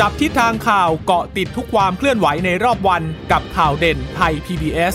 [0.00, 3.02] จับทิศทางข่าวเกาะติดทุกความเคลื่อนไหวในรอบวัน
[3.32, 4.94] กับข่าวเด่นไทย PBS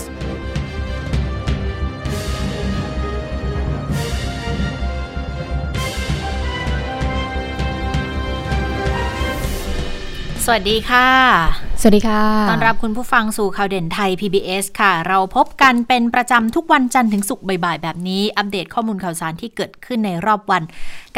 [10.44, 20.62] สวัสดีค่ะ สวัสดีค่ะต้อนรับคุณผู้ฟังสู่ข่าวเด่นไทย PBS ค่ะ เราพบกันเป็นประจำทุกวันจันทร์ถึงศุกร์บ่ายๆ แบบนี้ อัปเดตข้อมูลข่าวสารที่เกิดขึ้นในรอบวัน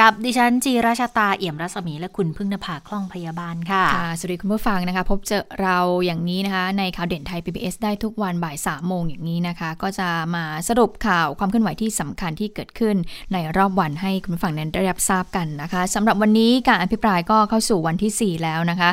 [0.01, 12.97] กับดิฉันจีราชาตาเอี่ยมรัศมีและคุณพึ่งนภาคล่องพยาบาลค่ะค่ะ สวัสดีคุณผู้ฟังนะคะ พบเจอเราอย่างนี้นะคะ ในข่าวเด่นไทย PBS ได้ทุกวันบ่ายสามโมงอย่างนี้นะคะ ก็จะมาสรุปข่าวความเคลื่อนไหวที่สำคัญที่เกิดขึ้น
[13.33, 18.91] ในรอบวันให้คุณผู้ฟังนั้นได้รับทราบกันนะคะสำหรับวันนี้การอภิปรายก็เข้าสู่วันที่ 4 แล้วนะคะ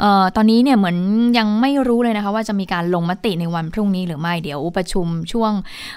[0.00, 0.98] เอ่อตอนนี้เนี่ยเหมือน
[1.38, 5.52] ยังไม่รู้เลยนะคะ ว่าจะมีการลงมติในวันพรุ่งนี้หรือไม่เดี๋ยวประชุมช่วง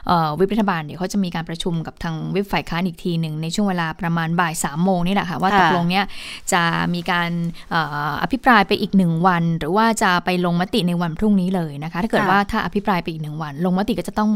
[0.07, 6.05] เอ่อวิปรัฐบาลเดี๋ยวเขาจะมีการประชุมกับทางวิปฝ่ายค้านอีกทีหนึ่งในช่วงเวลาประมาณบ่ายสามโมงนี่แหละค่ะว่าค่ะตกลงเนี่ย
[6.53, 6.61] จะ
[6.93, 7.29] มีการ
[7.71, 14.31] เอ่ออภิปรายไปอีกหนึ่งวัน หรือว่าจะไปลงมติในวันพรุ่งนี้เลยนะคะ ถ้าเกิดค่ะว่าถ้าอภิปรายไปอีกหนึ่งวัน ลงมติก็จะต้อง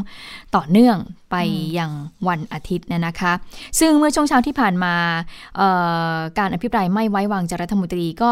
[0.56, 0.98] ต่อเนื่อง
[1.32, 1.36] ไป
[1.78, 1.92] ยัง
[2.28, 3.34] วันอาทิตย์เนยนะคะ
[3.80, 4.96] ซึ่งเมื่อช่วงเช้าที่ผ่านมา
[6.40, 8.32] การอภิปรายไม่ไว้วางใจรัฐมนตรีก็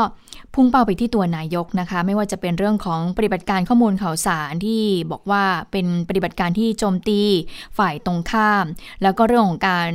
[0.54, 4.82] พุ่งเป้าไปที่ตัวนายกนะคะ ไม่ว่าจะเป็นเรื่องของปฏิบัติการข้อมูลข่าวสารที่
[5.12, 7.22] บอกว่าเป็นปฏิบัติการที่โจมตี
[7.78, 8.66] ฝ่ายตรงข้าม
[9.04, 9.92] แล้วก็เรื่องของการ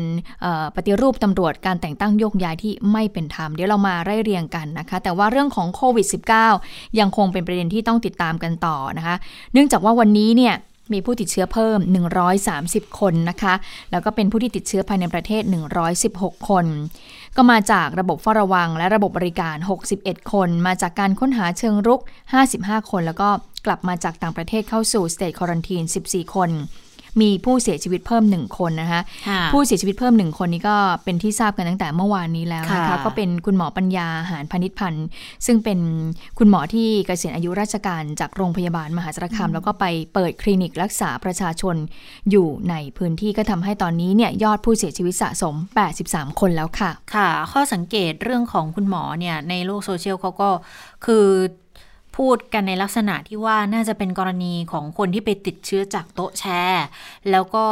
[0.76, 6.06] ปฏิรูปตำรวจการแต่งตั้งโยกย้ายที่ไม่เป็นธรรมเดี๋ยวเรามาไล่เรียงกันนะคะ แต่ว่าเรื่องของโควิด
[6.52, 9.16] -19 ยังคงเป็นประเด็นที่ต้องติดตามกันต่อนะคะ
[9.52, 10.54] เนื่องจากว่าวันนี้เนี่ย
[10.94, 11.78] มีผู้ติดเชื้อเพิ่ม
[12.38, 13.54] 130 คนนะคะ
[13.90, 15.42] แล้วก็เป็นผู้ที่ติดเชื้อภายในประเทศ
[15.96, 16.66] 116 คน
[17.36, 19.56] ก็มาจากระบบเฝ้าระวัง และระบบบริการ
[19.94, 22.00] 61 คน มาจากการค้นหาเชิงรุก
[22.46, 23.28] 55 คน แล้วก็
[23.66, 26.50] กลับมาจากต่างประเทศเข้าสู่ state quarantine 14 คน
[27.20, 35.06] มีผู้เสียชีวิตเพิ่ม1คนนะคะค่ะผู้เสียชีวิตเพิ่มหนึ่งคนนี้ก็เป็นที่ทราบกันตั้งแต่เมื่อวานนี้แล้วนะคะค่ะก็เป็นคุณหมอปัญญาหาญพาณิชย์พันธ์
[35.46, 35.78] ซึ่งเป็น
[36.38, 41.76] คุณหมอที่เกษียณอายุราชการจากโรงพยาบาลมหาสารคามแล้วก็ไปเปิดคลินิกรักษาประชาชน
[42.30, 45.54] อยู่ในพื้นที่ก็ทำให้ตอนนี้เนี่ยยอดผู้เสียชีวิตสะสม
[45.98, 50.50] 83 คนแล้วค่ะ ค่ะ ข้อสังเกตเรื่องของคุณหมอเนี่ยในโลกโซเชียลเขาก็
[51.06, 51.26] คือ
[52.16, 56.84] พูดกันในลักษณะที่ว่าน่าจะเป็นกรณีของคนที่ไปติดเชื้อจากโต๊ะแชร์
[57.30, 57.66] แล้วก็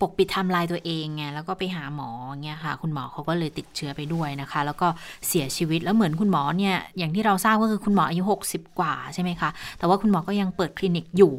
[0.00, 2.10] ปกปิดไทม์ไลน์ตัวเองไงแล้วก็ไปหาหมอ
[2.44, 4.88] เงี้ยค่ะ คุณหมอเขาก็เลยติดเชื้อไปด้วยนะคะ แล้วก็
[5.28, 11.32] เสียชีวิตแล้วเหมือนคุณหมอเนี่ยอย่างที่เราทราบก็คือคุณหมออายุ 60 กว่าใช่ไหมคะแต่ว่าคุณหมอก็ยังเปิดคลินิกอยู่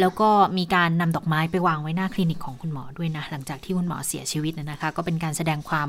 [0.00, 0.28] แล้วก็
[0.58, 5.88] มีการนำดอกไม้ไปวางไว้หน้าคลินิกของคุณหมอด้วยนะหลังจากที่คุณหมอเสียชีวิตนะนะคะ ก็เป็นการแสดงความ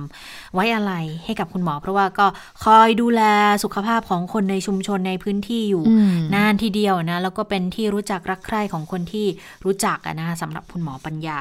[0.53, 0.93] ไว้อะไร
[1.25, 2.27] ให้กับคุณหมอ เพราะว่าก็
[2.63, 3.21] คอยดูแล
[3.63, 9.27] สุขภาพของคนในชุมชนในพื้นที่อยู่อืมนานทีเดียวนะแล้วก็เป็นที่รู้จักรักใคร่ของคนที่
[9.65, 11.39] รู้จักอะนะคะสำหรับคุณหมอปัญญา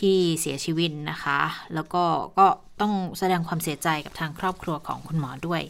[0.00, 1.40] ที่เสียชีวิตนะคะ
[1.74, 2.04] แล้วก็
[2.38, 2.46] ก็
[2.80, 5.62] ต้องแสดงความเสียใจกับทางครอบครัวของคุณหมอด้วย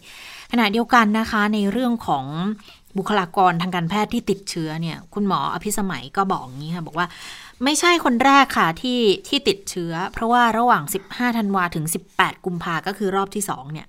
[0.53, 2.25] ขณะเดียวกันนะคะในเรื่องของ
[2.99, 7.07] บุคลากรทางการแพทย์ที่ติดเชื้อเนี่ย คุณหมออภิสมัยก็บอกอย่างนี้ค่ะ บอกว่า
[7.65, 11.85] ไม่ใช่คนแรกค่ะที่ที่ติดเชื้อ เพราะว่าระหว่าง 15 ธันวาถึง
[12.15, 13.87] 18 กุมภาก็คือรอบที่ 2 เนี่ย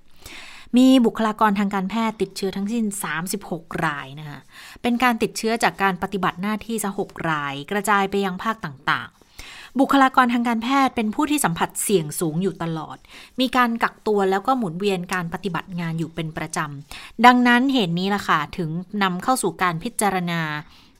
[0.76, 2.84] มีบุคลากรทางการแพทย์ติดเชื้อทั้งสิ้น
[3.34, 4.40] 36 รายนะคะ
[4.82, 9.10] เป็นการติดเชื้อจากการปฏิบัติหน้าที่ซะ6ราย กระจายไปยังภาคต่าง
[9.80, 12.96] บุคลากรทางการแพทย์เป็นผู้ที่สัมผัสเสี่ยงสูงอยู่ตลอด
[13.40, 18.70] มีการกักตัวแล้วก็หมุนเวียนการปฏิบัติงานอยู่เป็นประจำ ดังนั้นเหตุนี้ล่ะค่ะถึง
[19.02, 20.40] นำเข้าสู่การพิจารณา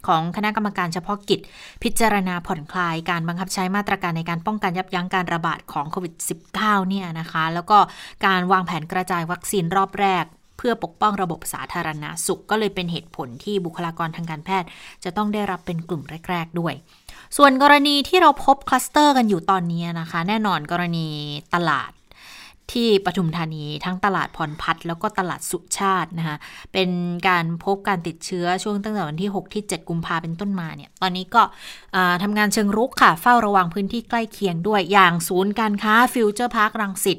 [0.07, 1.41] ของคณะกรรมการเฉพาะกิจ
[1.83, 6.15] พิจารณาผ่อนคลายการบังคับใช้มาตรการในการป้องกันยับยั้งการระบาดของโควิด
[6.53, 7.79] -19 เนี่ยนะคะ แล้วก็
[8.27, 10.25] การวางแผนกระจายวัคซีนรอบแรก
[10.57, 14.69] เพื่อปกป้องระบบสาธารณาสุขก็เลยเป็นเหตุผลที่บุคลากรทางการแพทย์
[15.05, 16.75] จะต้องได้รับเป็นกลุ่มแรก ๆ ด้วย
[17.37, 21.09] ส่วนกรณีที่เราพบคลัสเตอร์กันอยู่ตอนนี้นะคะ แน่นอนกรณี
[21.55, 21.93] ตลาด
[22.73, 26.37] ที่ปทุมธานีทั้งตลาดพรพัฒน์แล้วก็ตลาดสุชาตินะคะ
[26.73, 26.91] เป็น
[27.29, 31.43] การพบการติดเชื้อช่วงตั้งแต่วันที่ 6 ที่ 7 กุมภาเป็นต้นมาเนี่ยตอนนี้ก็
[32.23, 37.19] ทำงานเชิงรุกค่ะ เฝ้าระวังพื้นที่ใกล้เคียงด้วยอย่างศูนย์การค้าฟิวเจอร์พาร์ครังสิต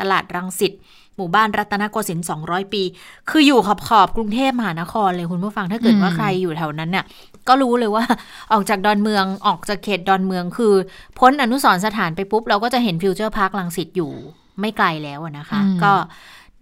[0.00, 0.72] ตลาดรังสิต
[1.16, 2.82] หมู่บ้านรัตนโกสินทร์200 ปี
[3.30, 7.04] คืออยู่ขอบขอบๆกรุงเทพมหานครเลยคุณผู้ฟังถ้าเกิดว่าอืมใครอยู่แถวนั้นเนี่ย
[7.48, 8.04] ก็รู้เลยว่า
[8.52, 10.74] ออกจากดอนเมืองออกจากเขตดอนเมืองคือ
[11.18, 14.12] พ้นอนุสรณ์สถานไปปุ๊บ เราก็จะเห็นฟิวเจอร์พาร์ครังสิตอยู่
[14.60, 15.92] ไม่ไกลแล้วอะนะคะอืมก็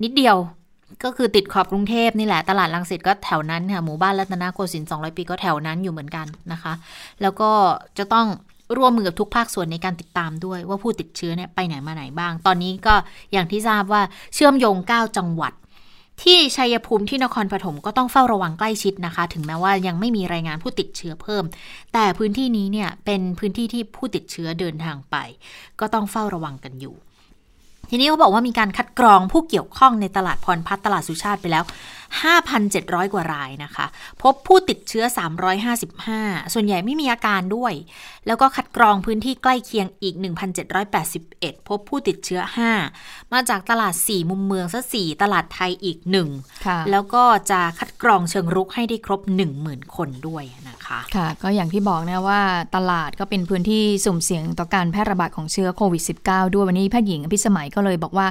[0.02, 0.36] นิดเดียว
[1.04, 6.72] ก็คือติดขอบกรุงเทพนี่แหละ ตลาดลังสิตก็แถวนั้นค่ะหมู่บ้านรัตนโกสินทร์200 ปีก็แถวนั้นอยู่เหมือนกันนะคะ
[7.22, 7.50] แล้วก็
[7.98, 8.26] จะต้อง
[8.78, 12.94] ร่วมมือกับทุกภาคส่วนในการติดตามด้วยว่าผู้ติดเชื้อเนี่ยไปไหนมาไหนบ้าง ตอนนี้ก็
[13.32, 14.02] อย่างที่ทราบว่า
[14.34, 15.52] เชื่อมโยง 9 จังหวัด
[16.22, 21.44] ที่ชัยภูมิที่นครปฐมก็ต้องเฝ้าระวังใกล้ชิดนะคะ ถึงแม้ว่ายังไม่มีรายงานผู้ติดเชื้อเพิ่ม
[21.92, 25.16] แต่พื้นที่นี้เนี่ยเป็นพื้นที่ที่ผู้ติดเชื้อเดินทางไป
[25.80, 26.96] ก็ต้องเฝ้าระวังกันอยู่
[27.90, 31.64] ทีนี้เขาบอกว่ามีการคัดกรองผู้เกี่ยวข้องในตลาดพรพัฒน์ตลาดสุชาติไปแล้ว
[32.44, 33.86] 5,700 กว่ารายนะคะ
[34.22, 35.04] พบผู้ติดเชื้อ
[35.78, 37.72] 355 ส่วนใหญ่ไม่มีอาการด้วย
[38.26, 40.14] แล้วก็คัดกรองพื้นที่ใกล้เคียงอีก
[40.90, 42.40] 1,781 พบผู้ติดเชื้อ
[42.86, 45.98] 5 มาจากตลาด 4 มุมเมืองซะ4ตลาดไทยอีก
[46.46, 49.20] 1 แล้วก็จะคัดกรองเชิงรุกให้ได้ครบ
[49.58, 52.40] 10,000 คนด้วยนะคะค่ะ ก็อย่างที่บอกนะว่า
[52.76, 58.26] ตลาดก็เป็นพื้นที่สุ่มเสี่ยงต่อการแพร่ระบาดของเชื้อโควิด -19 ด้วยวันนี้แพทย์หญิงพิสมัยก็เลยบอกว่า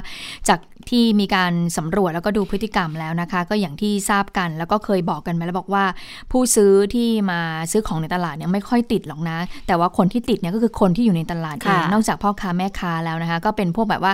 [0.48, 5.84] จากที่มีการสำรวจแล้วก็ดูพฤติกรรมแล้วนะคะ ก็อย่างที่ทราบกัน แล้วก็เคยบอกกันมาแล้วบอกว่า
[6.30, 7.40] ผู้ซื้อที่มา
[7.70, 14.12] ซื้อของในตลาดเนี่ยไม่ค่อยติดหรอกนะ แต่ว่าคนที่ติดเนี่ยก็คือคนที่อยู่ในตลาดเองนอกจากพ่อค้าแม่ค้าแล้วนะคะ ก็เป็นพวกแบบว่า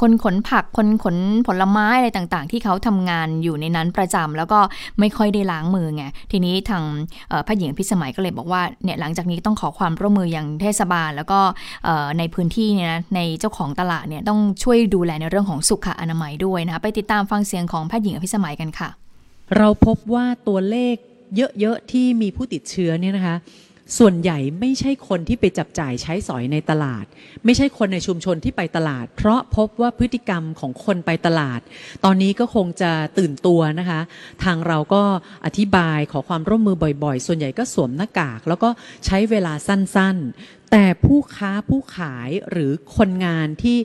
[0.00, 1.16] คนขนผักคนขน
[1.46, 4.60] ผลไม้อะไรต่างๆ ที่เขาทำงานอยู่ในนั้นประจำแล้วก็
[5.00, 6.82] ไม่ค่อยได้ล้างมือไงทีนี้ทาง
[7.46, 11.40] พระหญิงพิสมัยก็เลยบอกว่าเนี่ยหลังจากนี้ต้องขอความร่วมมืออย่างเทศบาล แล้วก็
[12.18, 18.90] ในพื้นที่เนี่ยนะในเจ้าของตลาดเนี่ยต้องช่วยดูแลในเรื่องของสุขอนามัยด้วยนะคะไปติดตามฟังเสียงของแพทย์หญิงอภิสมัยกันค่ะ
[19.56, 20.96] เราพบว่าตัวเลข
[21.60, 23.36] เยอะๆที่มีผู้ติดเชื้อเนี่ยนะคะ
[23.98, 27.04] ส่วนใหญ่ไม่ใช่คนที่ไปจับจ่ายใช้สอยในตลาด
[27.44, 31.60] ไม่ใช่คนในชุมชนที่ไปตลาด เพราะพบว่าพฤติกรรมของคนไปตลาด
[32.04, 34.00] ตอนนี้ก็คงจะตื่นตัวนะคะ
[34.44, 35.02] ทางเราก็
[35.46, 38.70] อธิบายขอความร่วมมือบ่อยๆ ส่วนใหญ่ก็สวมหน้ากาก แล้วก็
[39.06, 43.76] ใช้เวลาสั้นๆแต่ผู้ค้าผู้ขายหรือคนงานที่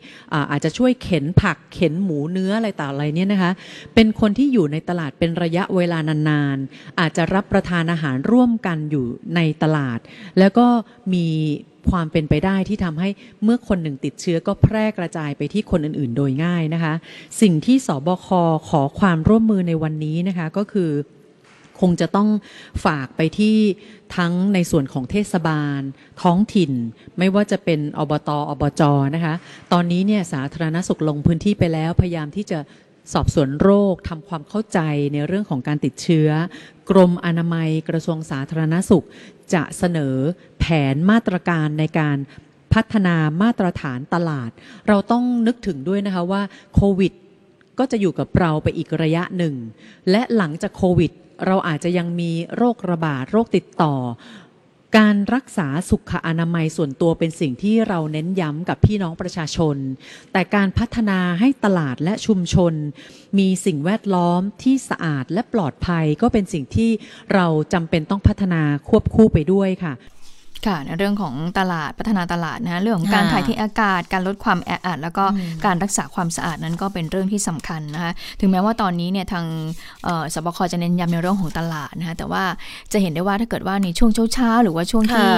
[0.51, 3.51] อาจจะช่วยเข็นผักเข็นหมูเนื้ออะไรต่างอะไรเนี่ยนะคะ
[3.95, 5.99] เป็นคนที่อยู่ในตลาดเป็นระยะเวลา
[6.29, 9.05] นานๆ อาจจะรับประทานอาหารร่วมกันอยู่
[9.35, 9.99] ในตลาด
[10.39, 10.67] แล้วก็
[11.13, 11.27] มี
[11.91, 13.09] ความเป็นไปได้ที่ทำให้
[13.43, 16.93] เมื่อคนหนึ่งติดเชื้อก็แพร่กระจายไปที่คนอื่นๆ โดยง่ายนะคะ
[17.41, 18.27] สิ่งที่สบค
[18.69, 20.91] ขอความร่วมมือในวันนี้นะคะก็คือ
[21.81, 22.29] คงจะต้อง
[22.85, 23.57] ฝากไปที่
[24.17, 25.81] ทั้งในส่วนของเทศบาล
[26.21, 26.71] ท้องถิ่น
[27.17, 28.81] ไม่ว่าจะเป็นอบตอบจ
[29.15, 29.35] นะคะ
[29.73, 32.59] ตอนนี้เนี่ยสาธารณสุขลงพื้นที่ไปแล้ว พยายามที่จะ
[33.13, 34.79] สอบสวนโรคทำความเข้าใจ
[35.13, 36.29] ในเรื่องของการติดเชื้อ
[36.89, 39.05] กรมอนามัยกระทรวงสาธารณสุข
[39.53, 40.15] จะเสนอ
[40.59, 42.17] แผนมาตรการในการ
[42.73, 44.51] พัฒนามาตรฐานตลาด
[44.87, 46.41] เราต้องนึกถึงด้วยนะคะว่า
[46.75, 47.13] โควิด
[47.79, 49.55] ก็จะอยู่กับเราไปอีกระยะหนึ่ง
[50.11, 51.11] และหลังจากโควิด
[51.45, 53.95] เราอาจจะยังมีโรคระบาดโรคติดต่อ
[54.97, 59.77] การรักษาสุขอนามัยส่วนตัวเป็นสิ่งที่เราเน้นย้ำกับพี่น้องประชาชน
[60.31, 62.73] แต่การพัฒนาให้ตลาดและชุมชน
[63.39, 66.91] มีสิ่งแวดล้อมที่สะอาดและปลอดภัยก็เป็นสิ่งที่
[67.33, 69.93] เราจำเป็นต้องพัฒนาควบคู่ไปด้วยค่ะ
[70.67, 75.25] ค่ะในเรื่องของตลาดพัฒนาตลาดนะเรื่องของการถ่ายเทอากาศ การลดความแออัดแล้วก็
[75.65, 79.45] การรักษาความสะอาดนั้นก็เป็นเรื่องที่สำคัญนะคะถึงแม้ว่าตอนนี้เนี่ยทาง
[80.33, 82.43] สบคจะเน้นย้ำในเรื่องของตลาดนะคะแต่ว่า
[82.91, 85.29] จะเห็นได้ว่าถ้าเกิดว่าในช่วงเช้าๆหรือว่าช่วงที่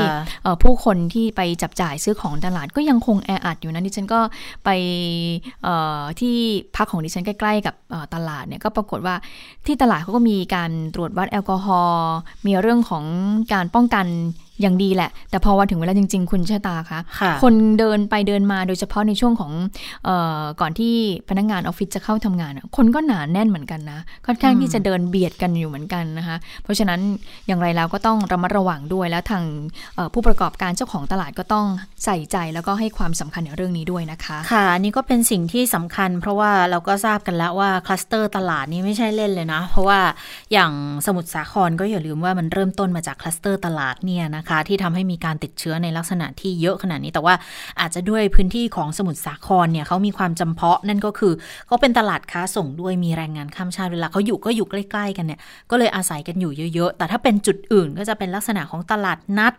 [0.63, 4.19] ผู้คนที่ไปจับจ่ายซื้อของตลาดก็ยังคงแออัดอยู่นะดิฉันก็
[4.65, 4.69] ไป
[6.19, 6.35] ที่
[6.75, 7.75] พักของดิฉันใกล้ๆ กับ
[8.15, 9.15] ตลาดเนี่ยก็ปรากฏว่า
[9.65, 12.11] ที่ตลาดเขาก็มีการตรวจวัดแอลกอฮอล์
[12.47, 13.03] มีเรื่องของ
[13.53, 14.05] การป้องกัน
[14.61, 16.99] อย่างดีแหละ แต่พอวันถึงเวลาจริง ๆ คุณชะตาคะ
[17.43, 19.51] คนเดินไปเดินมาโดยเฉพาะในช่วงของ
[20.07, 20.09] อ
[20.41, 20.93] อก่อนที่
[21.29, 26.99] พนักงานออฟฟิศจะเข้าทำงาน คนก็หนาแน่นเหมือนกันนะค่อนข้างที่จะเดินเบียดกันอยู่เหมือนกันนะคะ เพราะฉะนั้น
[27.47, 29.43] อย่างไรแล้วก็ต้องระมัดระวังด้วยแล้วทาง
[30.13, 31.65] ผู้ประกอบการเจ้าของตลาดก็ต้อง
[32.05, 39.99] ใส่ใจแล้วก็ให้ความสำคัญในเรื่องนี้ด้วยนะคะ ค่ะนี่ก็เป็นสิ่งที่สำคัญ เพราะว่าเราก็ทราบกันแล้วว่าคลัสเตอร์ตลาดนี้ไม่ใช่เล่นเลยนะ เพราะว่า
[40.53, 40.71] อย่าง
[41.05, 47.35] สมุทรสาครก็อย่าลืมว่ามันเริ่มต้นมาจากคลัสเตอร์ตลาดเนี่ยนะคะ ที่ทำให้มีการติดเชื้อในลักษณะที่เยอะขนาดนี้ แต่ว่า
[47.79, 51.33] อาจจะด้วยพื้นที่ของสมุทรสาครเนี่ยเขามีความจำเพาะนั่นก็คือ
[51.67, 55.39] เขาเป็นตลาดค้าส่งด้วยมีแรงงานข้ามชาติเวลาเขาอยู่ก็อยู่ใกล้ ๆ กันเนี่ย
[55.71, 59.53] ก็เลยอาศัยกันอยู่เยอะ ๆ แต่ถ้าเป็นจุดอื่นก็จะเป็นลักษณะของตลาดนัด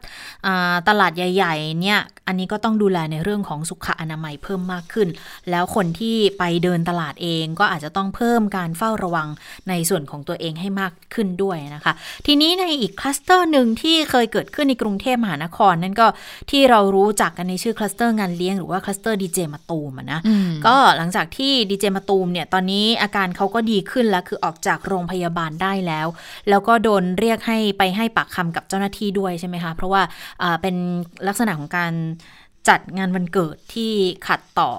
[0.89, 5.09] ตลาดใหญ่ ๆ เนี่ยอันนี้ก็ต้องดูแลในเรื่องของสุขอนามัยเพิ่มมากขึ้น
[5.51, 9.29] แล้วคนที่ไปเดินตลาดเองก็อาจจะต้องเพิ่มการเฝ้าระวัง
[9.69, 11.93] ในส่วนของตัวเองให้มากขึ้นด้วยนะคะ
[12.27, 16.07] ทีนี้ในอีกคลัสเตอร์หนึ่งที่เคยเกิดขึ้นในกรุงเทพมหานครนั่นก็
[16.51, 20.21] ที่เรารู้จักกันในชื่อคลัสเตอร์งานเลี้ยงหรือว่าคลัสเตอร์ดีเจมาตูมนะ
[20.67, 26.07] ก็หลังจากที่ดีเจมาตูมเนี่ยตอนนี้อาการเขาก็ดีขึ้นแล้วคือออกจากโรงพยาบาลได้แล้ว
[26.49, 30.03] แล้วก็โดนเรียกให้ไปให้ปากคำกับเจ้าหน้าที่ด้วยใช่ไหมคะ เพราะว่า
[30.63, 30.77] เป็น
[31.29, 31.93] ลักษณะของการ
[32.69, 33.93] จัดงานวันเกิดที่
[34.27, 34.71] ขัดต่อ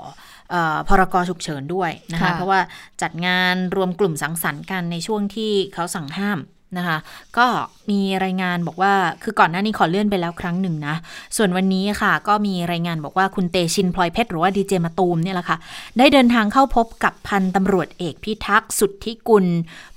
[0.87, 2.59] พรกฉุกเฉินด้วยนะคะ เพราะว่า
[3.01, 6.39] จัดงานรวมกลุ่มสังสรรค์กันในช่วงที่เขาสั่งห้าม
[6.77, 6.97] นะคะ
[7.37, 7.45] ก็
[7.89, 10.95] มีรายงานบอกว่าคือก่อนหน้านี้ขอเลื่อนไปแล้วครั้งหนึ่งนะ
[11.37, 15.57] ส่วนวันนี้ค่ะ ก็มีรายงานบอกว่าคุณเตชินพลอยเพชรหรือว่าดีเจมาตูมเนี่ยแหละค่ะ
[15.97, 19.45] ได้เดินทางเข้าพบกับพันตำรวจเอกพิทักษ์สุทธิกุล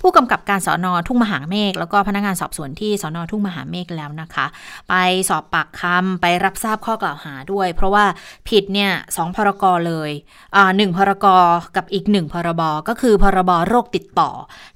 [0.01, 4.45] ผู้กำกับการสอนอทุ่งมหาเมฆแล้วก็พนักงานสอบสวนที่สอนอทุ่งมหาเมฆแล้วนะคะ
[4.89, 4.93] ไป
[5.29, 8.05] สอบปากคำไปรับทราบข้อกล่าวหาด้วย เพราะว่า
[8.49, 10.11] ผิดเนี่ยสองพรกรเลย
[10.55, 11.43] อ่าหนึ่งพรกร
[11.75, 14.31] กับอีกหนึ่งพรบก็คือพรบโรคติดต่อ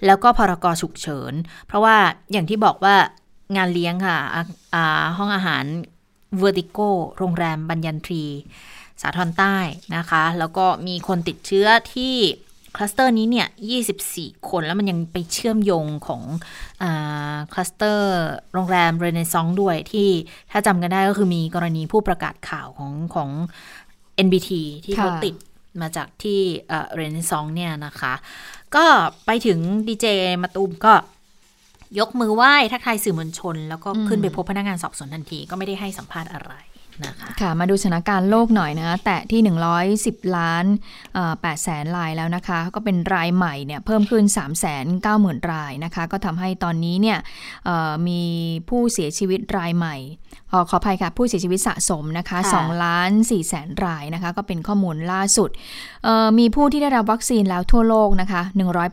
[0.06, 1.34] แล้วก็พรกฉุกเฉิน
[1.68, 1.91] เพราะว่า
[2.32, 2.96] อย่างที่บอกว่า
[3.56, 4.18] งานเลี้ยงค่ะ
[5.18, 5.64] ห้องอาหาร
[6.42, 6.80] Vertigo โก
[7.18, 8.24] โรงแรมบัญญันทรี
[9.02, 9.56] สาทรใต้
[9.96, 12.16] นะคะ แล้วก็มีคนติดเชื้อที่
[12.76, 13.48] คลัสเตอร์นี้เนี่ย
[13.98, 16.24] 24 คน แล้วมันยังไปเชื่อมโยงของ
[16.84, 16.86] อ
[17.54, 18.14] คลัสเตอร์
[18.54, 20.10] โรงแรมเรเนซองด้วยที่
[20.52, 23.30] ถ้าจำกันได้ก็คือมีกรณีผู้ประกาศข่าวของของ
[24.26, 24.52] NBT
[24.86, 25.36] ที่เขาติด
[25.82, 26.40] มาจากที่
[26.96, 28.14] เรเนซองเนี่ยนะคะ
[28.76, 28.86] ก็
[29.26, 30.06] ไปถึงดีเจ
[30.42, 30.94] มาตูมก็
[32.00, 36.54] ยกมือไหว้ทักทายสื่อมวลชน แล้วก็ขึ้นไปพบพนักงานสอบสวนทันทีก็ไม่ได้ให้สัมภาษณ์อะไร
[37.08, 39.42] นะคะค่ะมาดูสถานการณ์โลกหน่อยนะคะแตะที่
[39.88, 40.66] 110 ล้าน
[41.14, 47.18] 8แสนรายแล้วนะคะ ก็เป็นรายใหม่เนี่ยเพิ่มขึ้น 3 9 0 0 0 0 รายนะคะ ก็ทำให้ตอนนี้เนี่ย
[47.66, 48.22] เอ่อมี
[48.70, 49.96] ผู้เสียชีวิตรายใหม่
[50.41, 55.50] ข อขออภัยค่ะ ผู้เสียชีวิตสะสมนะคะค่ะ2ล้าน4แสนรายนะคะ ก็เป็นข้อมูลล่าสุด
[56.04, 58.42] เอ่อมีผู้ที่ได้รับวัคซีนแล้วทั่วโลกนะคะ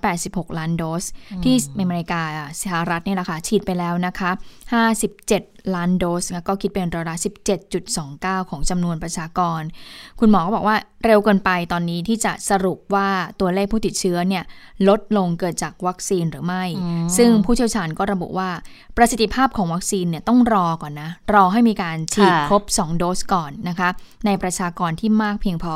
[0.05, 1.05] 186 ล้านโดส
[1.45, 2.23] ที่อเมริกา
[2.63, 4.31] สหรัฐเนี่ยแหละค่ะ ฉีดไปแล้วนะคะ
[4.97, 7.17] 57 ล้านโดสนะก็คิดเป็นร้อยละ
[7.83, 9.61] 17.29 ของจำนวนประชากร
[10.21, 13.09] คุณหมอก็บอกว่าเร็วเกินไปตอนนี้ที่จะสรุปว่า
[13.41, 14.45] ตัวเลขผู้ติดเชื้อเนี่ย
[14.89, 16.65] ลดลงเกิดจากวัคซีนหรือไม่
[17.17, 18.51] ซึ่งผู้เชี่ยวชาญก็ระบุว่า
[18.97, 23.89] ประสิทธิภาพของวัคซีนเนี่ยต้องรอก่อนนะ รอให้มีการฉีดค่ะครบ 2 โดสก่อนนะคะ
[24.27, 25.75] ในประชากรที่มากเพียงพอ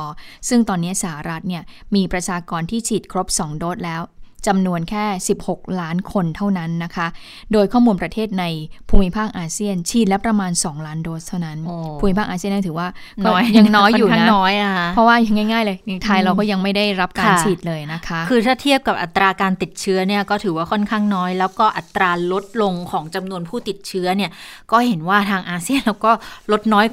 [0.49, 1.63] ซึ่งตอนนี้สหรัฐเนี่ย
[1.95, 4.03] มีประชากรที่ฉีดครบ 2 โดสแล้ว
[4.47, 5.05] จำนวนแค่
[5.43, 7.07] 16 ล้านคนเท่านั้นนะคะ
[7.53, 8.45] โดยข้อมูลประเทศใน
[8.89, 12.89] ภูมิภาคอาเซียนฉีดแล้วประมาณ 2 ล้านโดสเท่านั้นโอ้ภูมิภาคอาเซียนนี่ถือว่า
[13.25, 24.31] ก็น้อยยังน้อยอยู่ค่ข้างนะน้อยอะคะเพราะว่ายังง่ายๆเลยในไทยเราก็ยังไม่ได้รับการค่ะฉีดเลยนะคะ คือถ้าเทียบกับอัตราการติดเชื้อเนี่ยก็ถือว่าค่อนข้างน้อย แล้วก็อัตราลดลงของจำนวนผู้ติดเชื้อเนี่ย
[24.73, 26.13] ก็เห็นว่าทางอาเซียนเราก็
[26.53, 26.87] ลดน้อย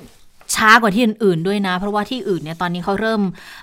[0.55, 3.21] ช้ากว่าที่อื่นๆด้วยนะ เพราะว่าที่อื่นเนี่ยตอนนี้เขาเริ่ม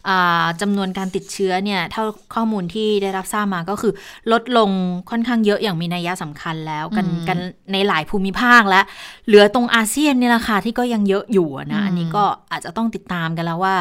[0.09, 3.93] อ่าจำนวนการติดเชื้อเนี่ยเท่าข้อมูลที่ได้รับทราบมาก็คือ
[4.33, 4.71] ลดลง
[5.11, 7.39] ค่อนข้างเยอะอย่างมีนัยสำคัญแล้วกันอืมกัน
[7.73, 8.85] ในหลายภูมิภาคแล้ว
[9.27, 13.77] เหลือตรงอาเซียนเนี่ยแหละค่ะที่ก็ยังเยอะอยู่อะนะอืมอันนี้ก็อาจจะต้องติดตามกันแล้วว่า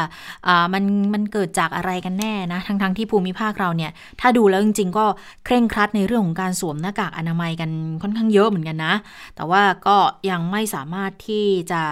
[0.46, 0.84] อ่ามัน
[1.14, 5.04] มันเกิดจากอะไรกันแน่นะทั้งทั้งที่ภูมิภาคเราเนี่ยถ้าดูแล้วจริงๆ ก็
[5.44, 7.70] เคร่งครัดในเรื่องของการสวมหน้ากากอนามัยกัน
[8.02, 8.94] ค่อนข้างเยอะเหมือนกันนะ
[9.36, 9.96] แต่ว่าก็
[10.30, 11.82] ยังไม่สามารถที่จะ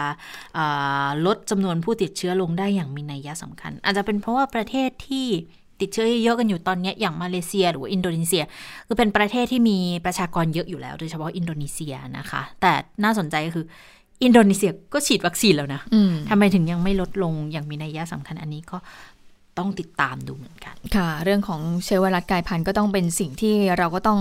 [0.59, 5.27] อ่าลดจำนวนผู้ติดเชื้อลงได้อย่างมีนัยสำคัญ อาจจะเป็นเพราะว่าประเทศที่
[5.81, 8.43] ติดเชื้อเยอะๆกันอยู่ตอนเนี้ยอย่างมาเลเซียหรือว่าอินโดนีเซีย
[8.87, 12.73] คือเป็นประเทศที่มีประชากรเยอะอยู่แล้ว โดยเฉพาะอินโดนีเซียนะคะ แต่
[13.05, 13.67] น่าสนใจก็คือ
[14.25, 18.77] อินโดนีเซียก็ฉีดวัคซีนแล้วนะอืมทำไมถึงยังไม่ลดลงอย่างมีนัยสำคัญอันนี้ก็
[19.59, 24.21] ต้องติดตามดูเหมือนกัน ค่ะ เรื่องของเชื้อไวรัสกลายพันธุ์ก็ต้องเป็นสิ่งที่เราก็ต้อง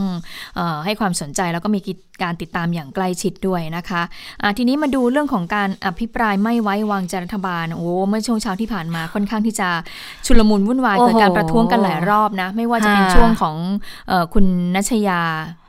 [0.55, 1.79] เออให้ความสนใจแล้วก็มี
[2.23, 9.69] การติดตามอย่างใกล้ชิดด้วยนะคะะทีนี้มาดูเรื่องของการอภิปรายไม่ไว้วางใจรัฐบาลโอ้เมื่อช่วงเช้าที่ผ่านมาค่อนข้างที่จะ
[10.25, 13.55] ชุลมุนวุ่นวายโอ้โหเกิดการประท้วงกันหลายรอบนะ ไม่ว่าจะเป็นค่ะช่วงของ
[14.07, 15.19] เออคุณนัชยา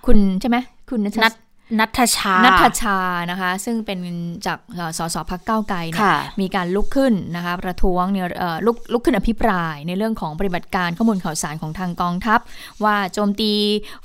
[0.06, 0.56] คุณใช่ไหม
[0.90, 1.34] คุณนัชนัท
[1.78, 2.98] นัทชา นัทชา
[3.30, 4.00] นะคะ ซึ่งเป็น
[4.46, 12.40] จากเอ่อสสพักเก้าวไกลเนี่ยค่ะมีการลุกขึ้นนะคะประท้วงเนี่ยเอ่อลุกลุกขึ้นอภิปรายในเรื่องของปฏิบัติการข้อมูลข่าวสารของทางกองทัพ
[12.84, 13.52] ว่าโจมตี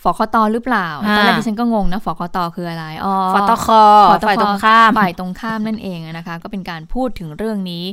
[0.03, 3.67] ฝคตหรือเปล่าอ่าตอนแรกดิฉันก็งงนะฝคตคืออะไรอ๋อฟตค
[4.11, 7.83] ฟตคฝ่ายตรงข้ามฝ่ายตรงข้ามนั่นเองนะคะ ก็เป็นการพูดถึงเรื่องนี้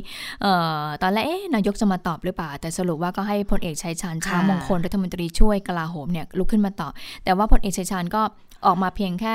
[0.41, 6.91] เอ่อตอนแรกเอ๊ะนายกจะมาตอบหรือเปล่า แต่สรุปว่าก็ให้พลเอกชัยชาญช้างมงคลรัฐมนตรีช่วยกลาโหมเนี่ยลุกขึ้นมาตอบ
[7.23, 8.23] แต่ว่าพลเอกชัยชาญก็
[8.65, 9.33] ออกมาเพียงแค่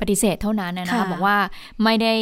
[0.00, 1.36] ปฏิเสธเท่านั้นนะคะค่ะบอกว่า
[1.84, 2.14] ไม่ได้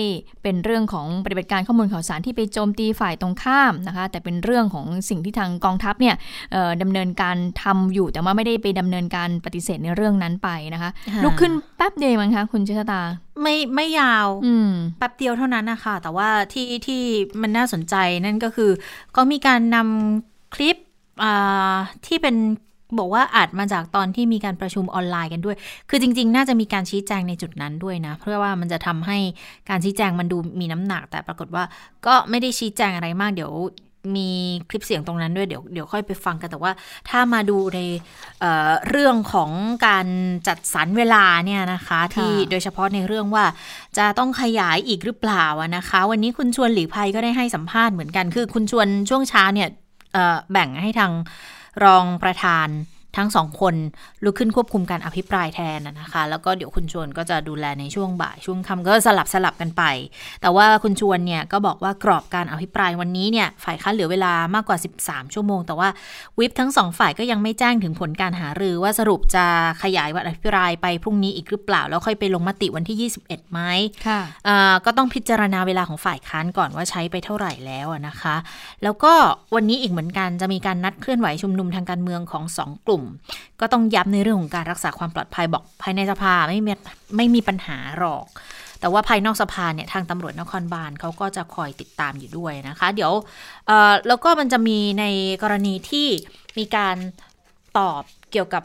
[0.42, 6.14] เป็นเรื่องของปฏิบัติการข้อมูลข่าวสารที่ไปโจมตีฝ่ายตรงข้ามนะคะ แต่เป็นเรื่องของสิ่งที่ทางกองทัพเนี่ย
[6.52, 13.00] เอ่อดำเนินการทำอยู่ แต่ว่าไม่ได้ไปดำเนินการปฏิเสธในเรื่องนั้นไปนะคะค่ะลุกขึ้นแป๊บเดียวมั้งคะคุณเชษตา
[13.42, 17.02] ไม่ไม่ยาวอืมแป๊บเดียวเท่านั้นนะคะแต่ว่าที่ที่
[17.42, 17.94] มันน่าสนใจ
[18.24, 18.70] นั่นก็คือ
[19.16, 20.76] ก็มีการนำคลิป
[21.22, 21.74] อ่า
[22.06, 22.36] ที่เป็น
[22.98, 25.56] บอกว่าอาจมาจากตอนที่มีการประชุมออนไลน์กันด้วย
[25.90, 29.18] คือจริง ๆ น่าจะมีการชี้แจงในจุดนั้นด้วยนะ เพื่อว่ามันจะทำให้
[29.68, 31.64] การชี้แจงมันดูมีน้ำหนัก แต่ปรากฏว่า
[32.06, 33.52] ก็ไม่ได้ชี้แจงอะไรมากเดี๋ยว
[34.16, 34.30] มี
[34.68, 36.72] คลิปเสียงตรงนั้นด้วยเดี๋ยวเดี๋ยวค่อยไปฟังกันแต่ว่า
[37.08, 37.80] ถ้ามาดูใน
[38.40, 39.50] เอ่อเรื่องของ
[39.86, 40.06] การ
[40.48, 43.44] จัดสรรเวลาเนี่ยนะคะ ที่โดยเฉพาะในเรื่องว่า
[43.98, 49.68] จะต้องขยายอีกหรือเปล่าอะนะคะ วันนี้คุณชวนหลีกภัยก็ได้ให้สัมภาษณ์เหมือนกัน คือคุณชวนช่วงเช้าเนี่ย
[50.12, 51.12] เอ่อแบ่งให้ทาง
[51.84, 52.68] รองประธาน
[53.16, 53.74] ทั้งสองคน
[54.24, 59.82] ลุกขึ้นควบคุมการอภิปรายแทนนะคะ แล้วก็เดี๋ยวคุณชวนก็จะดูแลในช่วงบ่ายช่วงค่ำก็สลับสลับกันไป
[60.42, 65.88] แต่ว่าคุณชวนเนี่ยก็บอกว่ากรอบการอภิปรายวันนี้เนี่ยฝ่ายค้านเหลือเวลามากกว่า 13 ชั่วโมง แต่ว่า
[66.38, 69.44] วิปทั้งสองฝ่ายก็ยังไม่แจ้งถึงผลการหารือว่าสรุปจะ
[69.82, 73.60] ขยายวันอภิปรายไปพรุ่งนี้อีกหรือเปล่า แล้วค่อยไปลงมติวันที่ 21ไหม
[74.06, 74.20] ค่ะ
[74.84, 78.36] ก็ต้องพิจารณาเวลาของฝ่ายค้านก่อนว่าใช้ไปเท่าไหร่แล้วนะคะ
[78.82, 79.12] แล้วก็
[79.54, 83.10] วันนี้อีกเหมือนกันจะมีการนัดเคลื่อนไหวชุมนุมทางการเมืองของสองกลุ่ม
[83.60, 86.72] ก็ต้องย้ำในเรื่องของการรักษาความปลอดภัยบอกภายในสภาไม่มี
[87.16, 88.26] ไม่มีปัญหาหรอก
[88.80, 93.12] แต่ว่าภายนอกสภาเนี่ยทางตำรวจนครบาลเขาก็จะคอยติดตามอยู่ด้วยนะคะ เดี๋ยว
[94.08, 95.04] แล้วก็มันจะมีใน
[95.42, 96.06] กรณีที่
[96.58, 96.96] มีการ
[97.78, 98.62] ตอบเกี่ยวกับ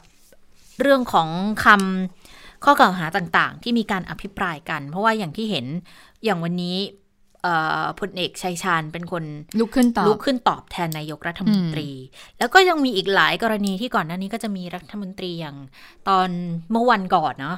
[0.81, 1.29] เรื่องของ
[1.65, 5.65] คำข้อกล่าวหาต่างๆ ที่มีการอภิปรายกัน เพราะว่าอย่างที่เห็น
[6.23, 6.77] อย่างวันนี้
[7.99, 9.23] พลเอกชัยชาญเป็นคน
[9.59, 11.89] ลุกขึ้นตอบลุกขึ้นตอบแทนนายกรัฐมนตรี
[12.39, 15.57] แล้วก็ยังมีอีกหลายกรณีที่ก่อนหน้านี้ก็จะมีรัฐมนตรีอย่าง
[16.09, 16.29] ตอน
[16.71, 17.57] เมื่อวันก่อนเนาะ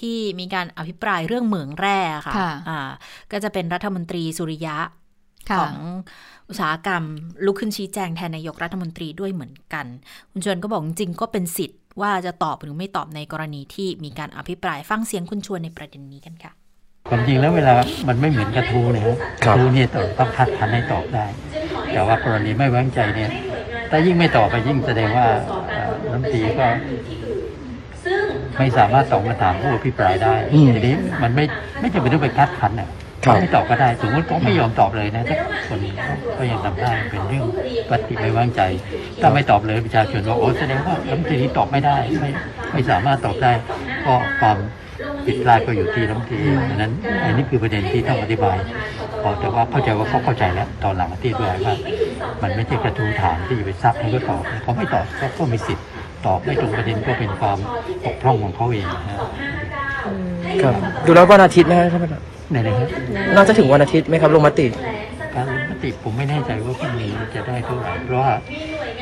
[0.00, 2.80] ที่มีการอภิปรายเรื่องเหมืองแร่ค่ะค่ะอ่า
[3.32, 4.76] ก็จะเป็นรัฐมนตรีสุริยะ
[5.50, 5.74] ค่ะของ
[6.48, 7.04] อุตสาหกรรม
[7.46, 9.86] ลุกขึ้นชี้แจงแทนนายกรัฐมนตรีด้วยเหมือนกัน
[10.30, 16.52] คุณชวนก็บอกจริงๆก็เป็นสิทธิ์ว่าจะตอบหรือไม่ตอบในกรณีที่มีการอภิปรายฟังเสียงคุณชวนในประเด็นนี้กันค่ะ
[17.08, 17.74] ความจริงแล้วเวลา
[18.08, 21.26] มันไม่เหมือนกระทู้นะฮะกครับระทู้เนี่ยต้องต้องคัดคันให้ตอบได้
[21.92, 23.30] แต่ว่ากรณีไม่ไว้วางใจเนี่ย
[23.90, 25.26] ถ้ายิ่งไม่ตอบไปยิ่งแสดงว่า
[25.70, 26.66] เอ่อน้ำตรีก็
[28.58, 31.44] ไม่สามารถตอบคำถามผู้อภิปรายได้อืมทีนี้มันไม่
[31.80, 32.88] ไม่จำเป็นต้องไปคัดคันอะ
[33.24, 35.36] ครับไม่ตอบก็ได้สมมติเขาไม่ยอมตอบเลยนะถ้า
[35.68, 35.92] คนนี้
[36.38, 37.46] ก็ยังทำได้เป็นเรื่อง
[37.90, 38.60] ปฏิไม่วางใจ
[39.20, 42.30] ถ้าไม่ตอบเลยประชาชนว่าโอ้แสดงว่ารัฐมนตรีนี้ตอบไม่ได้ไม่
[42.72, 43.52] ไม่สามารถตอบได้
[44.06, 44.56] ก็ความ
[45.26, 46.38] ผิดพลาดก็อยู่ที่รัฐมนตรี
[46.70, 46.92] ดังนั้น
[47.24, 48.56] อันนี้คือประเด็นที่ต้องอธิบาย
[49.22, 51.74] พอแต่ว่าเข้าใจว่าเขาเข้าใจแล้วตอนหลังอธิบายว่า
[52.42, 55.86] มันไม่ใช่กระทู้ถามที่จะไปซักให้เขาตอบเขาไม่ตอบเขาก็มีสิทธิ์
[56.26, 57.58] ตอบไม่ตรงประเด็นก็เป็นความ
[58.04, 59.18] บกพร่องของเขาเองนะฮะ
[60.62, 60.74] ครับ
[61.06, 62.88] ดูแล้ววันอาทิตย์นะครับท่านประธานไหนนะครับ
[63.34, 64.66] น่าจะถึงวันอาทิตย์ไหมครับลงมติ
[65.34, 68.32] การลงม ติผมไม่แน่ใจว่าพรุ่งนี้จะได้เท่าไหร่เพราะว่า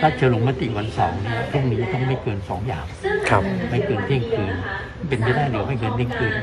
[0.00, 2.84] ถ้าจะลงมติวันเสาร์เนี่ยพรุ่งนี้ต้องไม่เกินสองอย่าง
[3.28, 4.54] ครับ ไม่เกินเที่ยงคืน
[5.08, 6.34] เป็นไปได้หรือไม่เกินเที่ยงคืน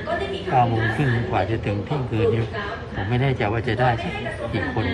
[0.50, 2.48] เก้าโมงครึ่งกว่าจะถึงเที่ยงคืนเนี่ย
[2.96, 4.14] ผมไม่แน่ใจว่าจะได้สัก
[4.54, 4.86] กี่คน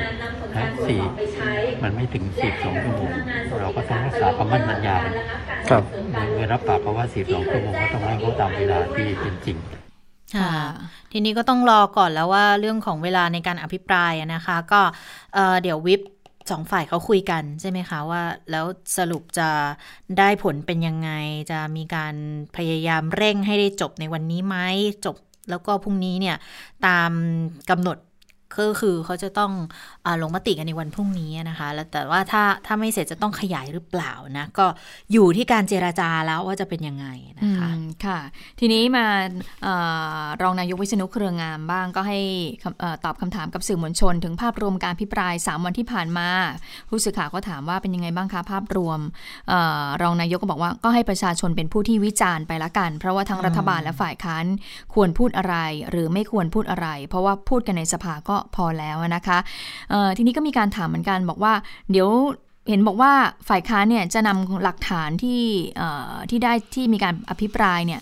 [0.56, 1.02] นะสี่
[1.84, 3.14] มันไม่ถึงสิบสองชั่วโมง
[3.60, 4.96] เราก็ต้องรักษาคำมั่นสัญญา
[5.70, 5.84] ครับ
[6.34, 9.58] โดยรับปากเขาว่าสิบสองชั่วโมงก็ต้องให้เขาตามเวลาที่เป็นจริง
[10.36, 10.54] ค่ะ
[11.12, 14.82] ทีนี้ก็ต้องรอก่อนแล้วว่าเรื่องของเวลาในการอภิปรายนะคะ ก็
[15.34, 16.02] เเดี๋ยววิบ
[16.52, 18.66] สองฝ่ายเขาคุยกันใช่ไหมคะว่า แล้ว
[18.98, 19.50] สรุปจะ
[20.18, 21.10] ได้ผลเป็นยังไง
[21.52, 22.16] จะมีการ
[22.56, 24.56] พยายามเร่งให้ได้จบในวันนี้ไหม
[25.06, 25.16] จบ
[25.50, 26.38] แล้วก็พรุ่งนี้เนี่ย
[26.88, 27.12] ตาม
[27.70, 27.98] กำหนด
[28.58, 29.52] ก็คือเขาจะต้อง
[30.06, 34.66] อาลงมติกันในวันพรุ่งนี้นะคะ แล้วแต่ว่าถ้าถ้าไม่เสร็จจะต้องขยายหรือเปล่านะ ก็
[35.12, 37.08] อยู่ที่การเจราจาแล้วว่าจะเป็นยังไง
[37.40, 38.20] นะคะอืมค่ะ
[38.60, 39.06] ทีนี้มา
[39.64, 39.68] เอ
[40.22, 42.20] อรองนายกวิษณุเครืองามบ้างก็ให้
[42.64, 46.30] คำเออตอบคำถามกับสื่อมวลชน ถึงภาพรวมการพิปราย 3 วันที่ผ่านมา
[46.90, 49.00] ผู้สื่อข่าวก็ถามว่าเป็นยังไงบ้างคะภาพรวม
[49.50, 54.46] เออรองนายกก็บอกว่าก็ให้ประชาชนเป็นผู้ที่วิจารณ์ไปละกัน เพราะว่าทั้งรัฐบาลและฝ่ายค้าน
[54.94, 55.56] ควรพูดอะไร
[55.90, 59.38] หรือไม่ควรพูดอะไร เพราะว่าพูดกันในสภาก็พอแล้วนะคะ
[60.18, 61.54] ทีนี้ก็มีการถามเหมือนกันบอกว่า
[61.92, 62.10] เดี๋ยว
[62.70, 63.12] เห็นบอกว่า
[63.50, 65.44] ฝ่ายค้านเนี่ยจะนำหลักฐานที่
[66.30, 68.02] ที่ได้ที่มีการอภิปรายเนี่ย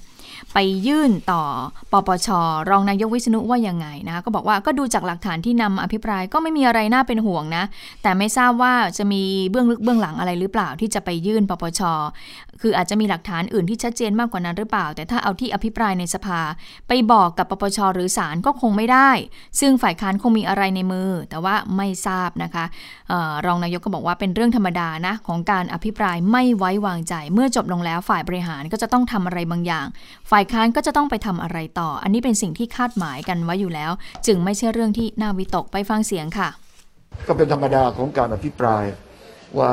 [0.53, 1.43] ไปยื่นต่อ
[1.91, 2.27] ปปช
[2.69, 7.63] รองนายกวิษณุว่ายังไงนะคะก็บอกว่าก็ดูจากหลักฐานที่นำมาอภิปรายก็ไม่มีอะไรน่าเป็นห่วงนะ
[8.01, 11.81] แต่ไม่ทราบว่าจะมีเบื้องลึกเบื้องหลังอะไรหรือเปล่าที่จะไปยื่นปปช
[12.61, 16.39] คืออาจจะมีหลักฐานอื่นที่ชัดเจนมากกว่านั้นหรือเปล่า แต่ถ้าเอาที่อภิปรายในสภา
[16.87, 19.09] ไปบอกกับปปชหรือศาลก็คงไม่ได้
[19.59, 22.65] ซึ่งฝ่ายค้านคงมีอะไรในมือ แต่ว่าไม่ทราบนะคะ
[23.11, 29.85] ออรองนายกก็บอกว่าเป็นเรื่องธรรมดานะของการอภิปรายไม่ไว้วางใจ เมื่อจบลงแล้วฝ่ายบริหารก็จะต้องทำอะไรบางอย่าง
[30.31, 33.91] ฝ่ายค้านก็จะต้องไปทำอะไรต่อ อันนี้เป็นสิ่งที่คาดหมายกันไว้อยู่แล้ว
[34.27, 36.49] จึงไม่ใช่เรื่องที่น่าวิตกไปฟังเสียงค่ะ
[37.27, 38.83] ก็เป็นธรรมดาของการอภิปราย
[39.59, 39.71] ว่า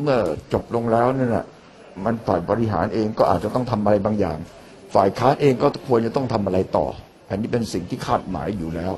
[0.00, 0.18] เมื่อ
[0.52, 1.46] จบลงแล้วนั่นแหละ
[2.04, 4.38] มันฝ่ายบริหารเองก็อาจจะต้องทำอะไรบางอย่าง
[4.94, 6.86] ฝ่ายค้านเองก็ควรจะต้องทำอะไรต่อ
[7.30, 8.92] อันนี้เป็นสิ่งที่คาดหมายอยู่แล้ว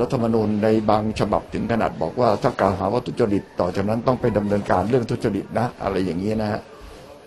[0.00, 6.60] รัฐธรรมนูญในบางฉบับถึงขนาดบอกว่าถ้ากล่าวหาว่าทุจริตต่อจากนั้นต้องไปดำเนินการเรื่องทุจริตนะ อะไรอย่างนี้นะฮะ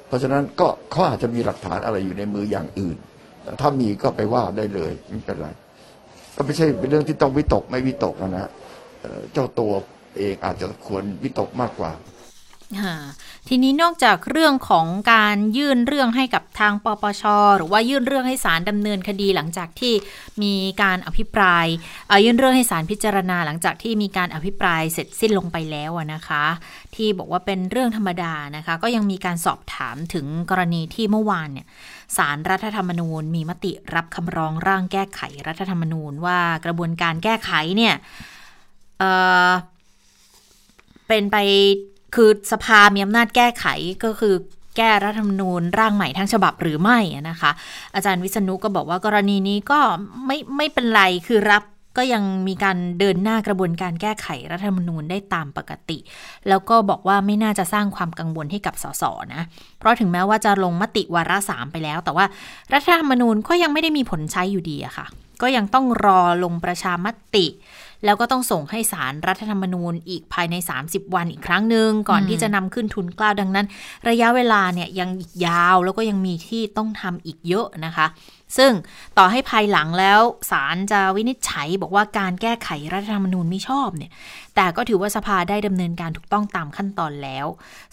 [0.07, 2.97] เพราะฉะนั้นก็เขาอาจจะมีหลักฐานอะไรอยู่ในมืออย่างอื่น
[3.61, 5.47] ถ้ามีก็ไปว่าได้เลยไม่เป็นไร
[6.35, 8.49] ก็ไม่ใช่เป็นเรื่องที่ต้องวิตกไม่วิตกนะฮะ
[9.33, 9.71] เจ้าตัว
[10.17, 11.91] เองอาจจะควรวิตกมากกว่า
[13.47, 17.23] ทีนี้นอกจากเรื่องของการยื่นเรื่องให้กับทางปปช
[17.57, 19.93] หรือว่ายื่นเรื่องให้ศาลดำเนินคดีหลังจากที่
[20.43, 21.65] มีการอภิปราย
[22.25, 26.45] ยื่นเรื่องให้ศาลพิจารณาหลังจากที่มีการอภิปรายเสร็จสิ้นลงไปแล้วนะคะ
[26.95, 31.67] ที่บอกว่าเป็นเรื่องธรรมดานะคะ ก็ยังมีการสอบถามถึงกรณีที่เมื่อวานเนี่ย
[32.17, 37.95] สารรัฐธรรมนูญ มีมติรับคำร้องร่างแก้ไขรัฐธรรมนูญ ว่ากระบวนการแก้ไขเนี่ย
[38.99, 41.37] เเป็นไป
[42.15, 43.65] คือสภามีอำนาจแก้ไข
[44.03, 44.35] ก็คือ
[44.77, 47.51] แก้รัฐธรรมนูญร่างใหม่ทั้งฉบับหรือไม่นะคะ
[47.95, 49.79] อาจารย์วิษณุก็บอกว่ากรณีนี้ก็
[50.25, 51.63] ไม่ไม่เป็นไรคือรับ
[51.97, 55.97] ก็ยังมีการเดินหน้ากระบวนการแก้ไขรัฐธรรมนูญได้ตามปกติ
[56.49, 59.43] แล้วก็บอกว่าไม่น่าจะสร้างความกังวลให้กับสสนะ
[59.79, 62.25] เพราะถึงแม้ว่าจะลงมติวาระสามไปแล้ว แต่ว่า
[62.73, 65.05] รัฐธรรมนูญก็ยังไม่ได้มีผลใช้อยู่ดีอะค่ะ
[65.41, 67.45] ก็ยังต้องรอลงประชามติ
[68.05, 73.67] แล้วก็ต้องส่งให้สารรัฐธรรมนูญอีกภายใน 30 วันอีกครั้งหนึ่งก่อนที่จะนำขึ้นทุนกล้าวดังนั้น
[74.09, 78.05] ระยะเวลาเนี่ยยังอีกยาวแล้วก็ยังมีที่ต้องทำอีกเยอะนะคะ
[78.57, 78.71] ซึ่ง
[79.17, 80.19] ต่อให้ภายหลังแล้ว
[80.51, 84.11] ศาลจะวินิจฉัยบอกว่าการแก้ไขรัฐธรรมนูญไม่ชอบเนี่ย
[84.55, 87.45] แต่ก็ถือว่าสภาได้ดำเนินการถูกต้องตามขั้นตอนแล้ว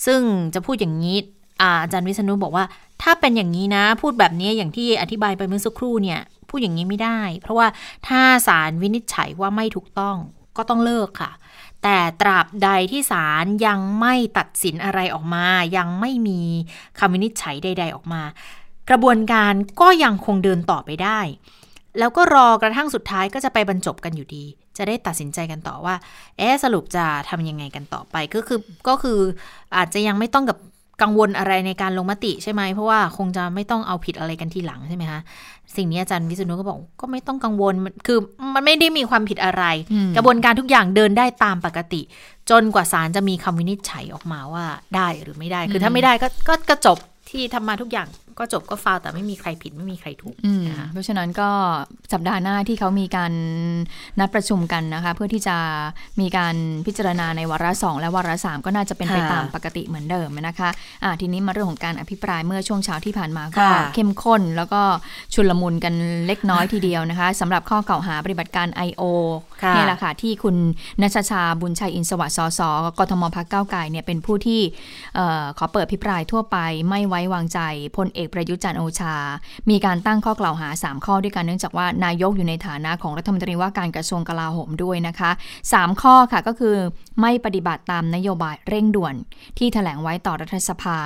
[0.06, 0.20] ซึ่ง
[0.54, 1.16] จะพูดอย่างนี้
[1.62, 2.64] อาจารย์วิษณุบอกว่า
[3.02, 7.66] ถ้าเป็นอย่างนี้นะ พูดแบบนี้อย่างที่อธิบายไปเมื่อสักครู่เนี่ย พูดอย่างนี้ไม่ได้ เพราะว่า
[8.08, 10.16] ถ้าศาลวินิจฉัยว่าไม่ถูกต้อง
[10.56, 11.32] ก็ต้องเลิกค่ะ
[11.82, 16.40] แต่ตราบใดที่ศาลยังไม่ตัดสินอะไรออกมา ยังไม่มี
[16.98, 18.22] คำวินิจฉัยใด ๆออกมา
[18.90, 21.20] กระบวนการก็ยังคงเดินต่อไปได้
[21.98, 24.44] แล้วก็รอกระทั่งสุดท้ายก็จะไปบรรจบกันอยู่ดี
[24.76, 25.94] จะได้ตัดสินใจกันต่อว่า
[26.38, 29.18] เอ๊สรุปจะทำยังไงกันต่อไป ก็คือก็คือ
[29.76, 30.58] อาจจะยังไม่ต้องกับ
[31.02, 35.20] กังวลอะไรในการลงมติใช่ไหมเพราะว่าคงจะไม่ต้องเอาผิดอะไรกันทีหลังใช่ไหมคะ
[35.76, 37.74] สิ่งนี้อาจารย์วิษณุก็บอกก็ไม่ต้องกังวล
[38.06, 38.18] คือ
[38.54, 39.64] มันไม่ได้มีความผิดอะไร
[40.16, 42.00] กระบวนการทุกอย่างเดินได้ตามปกติ
[42.50, 44.64] จนกว่าศาลจะมีคำวินิจฉัยออกมาว่า
[44.96, 46.28] ได้หรือไม่ได้ คือถ้าไม่ได้ก็
[46.70, 46.98] ก็จบ
[47.30, 48.08] ที่ทำมาทุกอย่าง
[48.38, 50.36] ก็จบก็ฟาวแต่ไม่มีใครผิดไม่มีใครถูก
[50.68, 51.48] นะคะเพราะฉะนั้นก็
[52.12, 53.32] สัปดาห์หน้าที่เขามีการ
[54.18, 55.56] นัดประชุมกันนะคะ เพื่อที่จะ
[56.20, 56.54] มีการ
[56.86, 64.80] พิจารณาในวาระสองและวาระสามก็น่าจะเป็นไปตามปกติเหมือนเดิมนะคะะทีนี้มาเรื่องของการอภิปรายเมื่อช่วงเช้าที่ผ่านมาก็เข้มข้น แล้วก็
[65.34, 65.94] ชุลมุนกัน
[66.26, 69.02] เล็กน้อยทีเดียวนะคะสำหรับข้อกล่าวหาปฏิบัติการ I.O.
[69.76, 70.56] นี่แหละค่ะที่คุณ
[71.02, 72.60] นัชชาบุญชัยอินสวัสดิ์สส
[72.98, 74.60] กทมพักเก้าไก่เนี่ยเป็นผู้ที่
[75.58, 77.60] ขอเปิดพิปรายทั่วไป ไม่ไว้วางใจ
[77.96, 79.14] พลเอกประยุทธ์จันโอชา
[79.70, 85.30] มีการตั้งข้อกล่าวหา 3 ข้อด้วยกันเนื่องจากว่านายกอยู่ในฐานะของรัฐมนตรีว่าการกระทรวงกลาโหมด้วยนะคะ
[85.66, 86.76] 3 ข้อค่ะก็คือ
[87.20, 89.14] ไม่ปฏิบัติตามนโยบายเร่งด่วน
[89.58, 90.98] ที่ถแถลงไว้ต่อรัฐสภา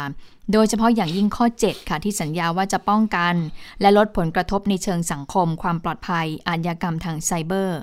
[0.52, 3.34] โดยเฉพาะอย่างยิ่งข้อ 7 ค่ะ ที่สัญญาว่าจะป้องกัน
[3.80, 7.80] และลดผลกระทบในเชิงสังคม ความปลอดภัยอาญากรรมทางไซเบอร์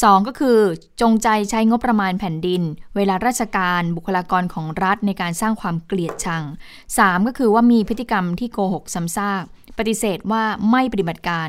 [0.00, 0.58] 2 ก็คือ
[1.00, 2.62] จงใจใช้งบประมาณแผ่นดิน
[2.96, 6.44] เวลาราชการบุคลากรของรัฐในการสร้างความเกลียดชัง
[6.86, 9.44] 3 ก็คือว่ามีพฤติกรรมที่โกหกซ้ำซาก
[9.78, 11.48] ปฏิเสธว่าไม่ปฏิบัติการ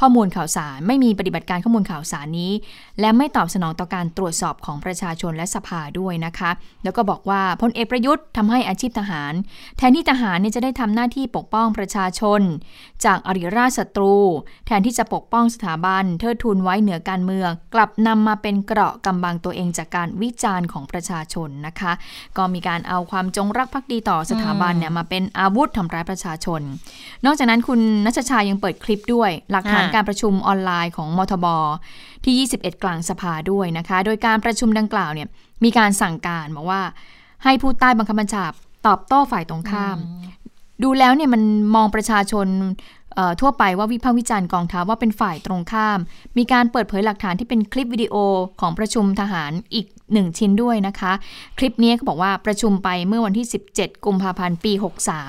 [0.00, 2.52] ข้อมูลข่าวสาร ไม่มีปฏิบัติการข้อมูลข่าวสารนี้
[3.00, 6.50] และไม่ตอบสนองต่อการตรวจสอบของประชาชนและสภาด้วยนะคะ
[6.84, 9.32] แล้วก็บอกว่าพลเอกประยุทธ์ทำให้อาชีพทหาร
[9.76, 12.40] แทนที่ทหารเนี่ยจะได้ทำหน้าที่ปกป้องประชาชน
[13.04, 14.14] จากอริราชศัตรู
[14.66, 21.92] แทนที่จะปกป้องสถาบันเทิดทูนไว้เหนือการเมือง กลับนำมาเป็นเกราะกำบังตัวเองจากการวิจารณ์ของประชาชนนะคะ
[22.36, 26.60] ก็มีการเอาความจงรักภักดีต่อสถาบันเนี่ยมาเป็นอาวุธทำร้ายประชาชน
[27.24, 31.46] นอกจากนั้นคุณนัชชายังเปิดคลิปด้วยหลักฐานการประชุมออนไลน์ของมทบ
[32.24, 35.28] ที่ 21 กลางสภาด้วยนะคะ โดยการประชุมดังกล่าวเนี่ย
[35.64, 36.82] มีการสั่งการบอกว่า
[37.44, 38.44] ให้ผู้ใต้บังคับบัญชา
[38.86, 39.96] ตอบโต้ฝ่ายตรงข้าม
[40.82, 41.42] ดูแล้วเนี่ยมัน
[41.74, 42.46] มองประชาชน
[43.40, 45.98] ทั่วไปว่าวิพากษ์วิจารณ์กองทัพว่าเป็นฝ่ายตรงข้าม
[46.38, 48.14] มีการเปิดเผยหลักฐานที่เป็นคลิปวิดีโอ
[48.60, 51.12] ของประชุมทหารอีกหนึ่งชิ้นด้วยนะคะ
[51.58, 54.72] คลิปนี้เขาบอกว่าประชุมไปเมื่อวันที่ 17 กุมภาพันธ์ปี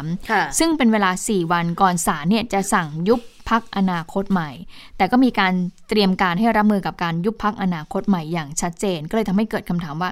[0.02, 4.50] 63 ซึ่งเป็นเวลา 4 วันก่อนศาลเนี่ยจะสั่งยุบ พักอนาคตใหม่
[4.98, 5.54] แต่ก็มีการ
[5.90, 10.12] เตรียมการให้รับมือกับการยุบพักอนาคตใหม่อย่างชัดเจน ก็เลยทำให้เกิดคำถามว่า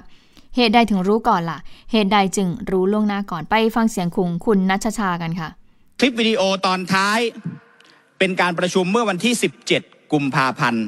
[0.56, 1.58] เหตุใดถึงรู้ก่อนล่ะ
[1.92, 5.48] เหตุใดจึงรู้ล่วงหน้าก่อนไปฟังเสียงคุงคุณนัชชากันค่ะ
[5.98, 7.18] คลิปวิดีโอตอนท้าย
[8.18, 9.34] เป็นการประชุมเมื่อวันที่
[9.74, 10.84] 17 กุมภาพันธ์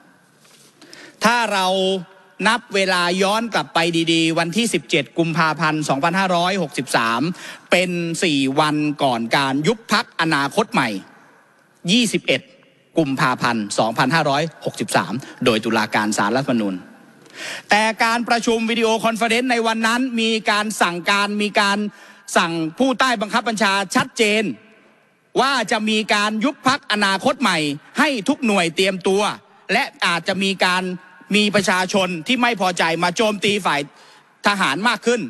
[0.00, 1.66] 2563 ถ้าเรา
[2.46, 3.78] นับเวลาย้อนกลับไป
[4.12, 5.82] ดีๆ วันที่ 17 กุมภาพันธ์
[6.76, 7.90] 2563 เป็น
[8.26, 10.88] 4 วันก่อนการยุบพักอนาคตใหม่
[12.32, 13.64] 21 กุมภาพันธ์
[14.70, 16.74] 2563 โดยตุลาการศาลรัฐธรรมนูญ
[17.70, 21.78] แต่การประชุม video conference ในวันนั้นมีการสั่งการมีการ
[22.36, 24.44] สั่งผู้ใต้บังคับบัญชาชัดเจน
[25.40, 27.58] ว่าจะมีการยุบพรรคอนาคตใหม่
[27.98, 29.22] ให้ทุกหน่วยเตรียมตัว
[29.72, 30.82] และอาจจะมีการ
[31.34, 33.80] มีประชาชนที่ไม่พอใจมาโจมตีฝ่าย
[34.46, 35.20] ทหารมากขึ้น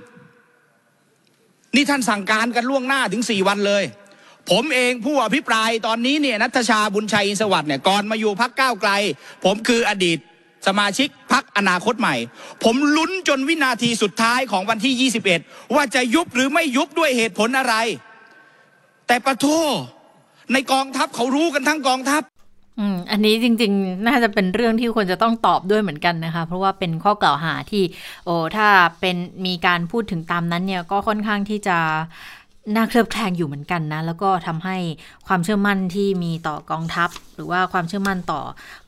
[1.74, 3.84] นี่ท่านสั่งการกันล่วงหน้าถึงสี่วันเลย
[4.50, 8.90] ผมเองผู้อภิปรายตอนนี้เนี่ยนัทชาบุญชัยอินสวัสดิ์เนี่ยก่อนมาอยู่พักก้าวไกล
[9.44, 10.18] ผมคืออดีต
[10.66, 12.16] สมาชิกพักอนาคตใหม่
[12.64, 17.74] ผมลุ้นจนวินาทีสุดท้ายของวันที่ 21 ว่าจะยุบหรือไม่ยุบด้วยเหตุผลอะไร
[19.06, 19.46] แต่ประโท
[20.52, 22.22] ในกองทัพเขารู้กันทั้งกองทัพ
[22.78, 27.82] อืมอันนี้จริงๆ น่าจะเป็นเรื่องที่ควรจะต้องตอบด้วยเหมือนกันนะคะ เพราะว่าเป็นข้อกล่าวหาที่
[28.24, 28.68] โอ้ถ้า
[29.00, 31.76] เป็นมีการพูดถึงตามนั้นเนี่ยก็ค่อนข้างที่จะ
[32.74, 34.76] น่าเคลือบแคลงอยู่เหมือนกันนะ แล้วก็ทำให้
[35.26, 38.40] ความเชื่อมั่นที่มีต่อกองทัพ หรือว่าความเชื่อมั่นต่อ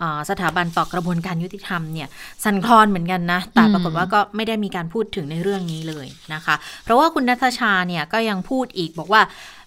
[0.03, 2.09] อสถาบันต่อกระบวนการยุติธรรมเนี่ย
[2.44, 9.23] สั่นคลอนเหมือนกันนะ แต่ปรากฏว่าก็ไม่ได้มีการพูดถึงในเรื่องนี้เลยนะคะ เพราะว่าคุณนัทชาเนี่ยก็ยังพูดอีกบอกว่า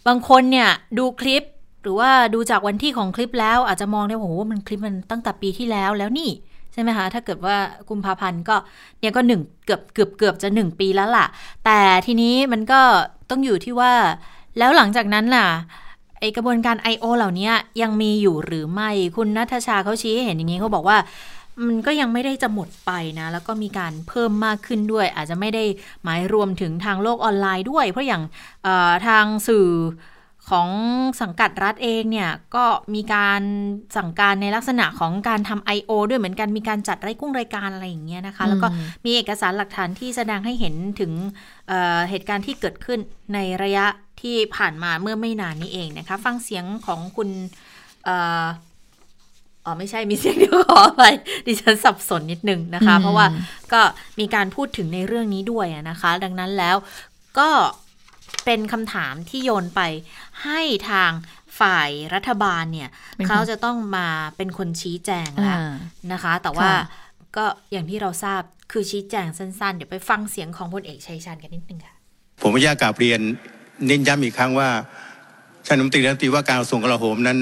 [0.08, 1.43] บางคนเนี่ยดูคลิป
[1.88, 6.30] รือว่าดูจากวันที่ของคลิปแล้วอาจจะมองได้ว่าโอ้โหมันคลิปมันตั้งแต่ปีที่แล้วแล้วนี่
[6.73, 7.56] ใช่ไหมคะ ถ้าเกิดว่า
[7.89, 8.56] กุมภาพันธ์ก็
[9.00, 11.26] เนี่ยก็หนึ่งเกือบเกือบเกือบจะหนึ่งปีแล้วล่ะ
[11.65, 12.82] แต่ทีนี้มันก็
[13.30, 13.93] ต้องอยู่ที่ว่า
[14.58, 15.47] แล้วหลังจากนั้นล่ะ
[16.19, 17.06] ไอกระบวนการ I.O.
[17.17, 20.97] เหล่านี้ยังมีอยู่หรือไม่คุณนัทชาเขาชี้ให้เห็นอย่างนี้เขาบอกว่า
[21.65, 25.63] มันก็ยังไม่ได้จะหมดไปนะ แล้วก็มีการเพิ่มมากขึ้นด้วย อาจจะไม่ได้
[26.04, 28.23] หมายรวมถึงทางโลกออนไลน์ด้วย เพราะอย่าง
[29.08, 29.67] ทางสื่อ
[30.49, 30.69] ของ
[31.21, 33.41] สังกัดรัฐเองเนี่ยก็มีการ
[33.97, 35.91] สั่งการในลักษณะของการทำ I.O.
[36.10, 38.67] ด้วยเหมือนกันมีการจัดรายกุ้งรายการอะไรอย่างเงี้ยนะคะ แล้วก็
[39.05, 41.12] มีเอกสารหลักฐานที่แสดงให้เห็นถึง
[41.67, 42.99] เอ่อเหตุการณ์ที่เกิดขึ้น
[43.33, 43.86] ในระยะ
[44.21, 47.29] ที่ผ่านมาเมื่อไม่นานนี้เองนะคะ ฟังเสียงของคุณ
[48.05, 48.45] เอ่อ
[49.65, 51.03] อ๋อไม่ใช่มีเสียงเดียวขอไป
[51.47, 53.25] ดิฉันสับสนนิดนึงนะคะอืมเพราะว่า
[53.73, 53.81] ก็
[54.19, 56.75] มีการพูดถึงในเรื่องนี้ด้วยอะนะคะ ดังนั้นแล้ว
[57.39, 57.49] ก็
[58.45, 59.81] เป็นคำถามที่โยนไป
[60.43, 61.12] ให้ทาง
[61.60, 65.73] ฝ่ายรัฐบาลเนี่ยเป็นคนเขาจะต้องมาเป็นคนชี้แจงแล้วอ่า
[66.12, 66.82] นะคะ แต่ว่าค่ะ
[67.38, 71.95] ก็อย่างที่เราทราบคือชี้แจงสั้นๆ เดี๋ยวไปฟังเสียงของพลเอกชัยชาญกันนิดนึงค่ะ
[72.41, 73.19] ผมอยากกราบเรียน
[73.88, 74.69] เน้นย้ำอีกครั้งว่า
[75.65, 77.38] ท่านรัฐมนตรีรัฐมนตรีว่าการกระทรวงกลาโหมนั้น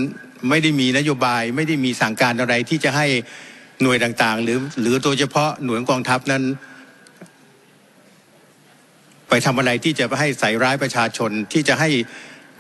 [0.50, 3.06] ไม่ได้มีนโยบายไม่ได้มีสั่งการอะไรที่จะให้
[3.82, 6.44] หน่วยต่างๆ หรือหรือโดยเฉพาะหน่วยกองทัพนั้น
[9.30, 11.90] ไปทำอะไรที่จะให้ใส่ร้ายประชาชนที่จะให้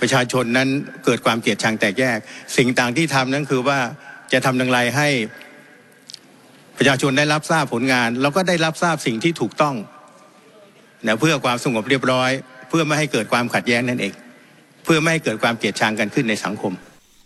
[0.01, 0.69] ประชาชนนั้น
[1.05, 2.17] เกิดความเกลียดชังแตกแยก
[2.58, 3.79] สิ่งต่างที่ทำนั้นคือว่า
[4.34, 5.10] จะทำอย่างไรให้
[6.77, 9.75] ประชาชนได้รับทราบผลงาน แล้วก็ได้รับทราบสิ่งที่ถูกต้อง
[11.08, 12.31] นะเพื่อความสงบเรียบร้อย
[12.69, 14.13] เพื่อไม่ให้เกิดความขัดแย้งนั่นเอง
[14.84, 16.73] เพื่อไม่ให้เกิดความเกลียดชังกันขึ้นในสังคม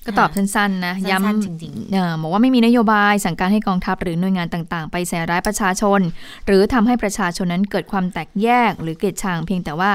[0.06, 6.00] ก็ตอบสั้นๆนะสั้นๆย้ำจริงเอ่อบอกว่าไม่มีนโยบายสั่งการให้กองทัพหรือหน่วยงานต่างๆ ไปใส่ร้ายประชาชน
[6.46, 9.92] หรือทำให้ประชาชนนั้นเกิดความแตกแยกหรือเกลียดชังเพียงแต่ว่า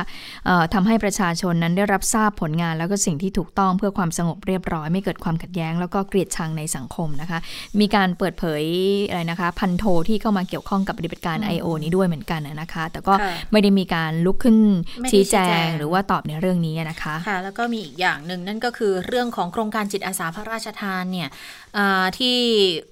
[0.46, 7.38] เอ่อทำให้ประชาชนนั้นได้รับทราบผลงาน แล้วก็สิ่งที่ถูกต้องเพื่อความสงบเรียบร้อย ไม่เกิดความขัดแย้ง แล้วก็เกลียดชังในสังคมนะคะ
[7.80, 8.62] มีการเปิดเผย
[9.08, 11.66] อะไรนะคะ พันโทที่เข้ามาเกี่ยวข้องกับปฏิบัติการ I.O.
[11.82, 14.56] นี้ด้วยเหมือนกันนะคะ แต่ก็ค่ะไม่ได้มีการลุกขึ้น
[15.00, 21.28] ไม่ได้ชี้แจชี้แจงงหรือว่าตอบในเรื่องนี้นะคะค่ะแล้วก็มีอีกอย่างหนึ่งนั่นก็คือเรื่องของโครงการจิตอาสาพระราชทานเนี่ย
[22.18, 22.36] ที่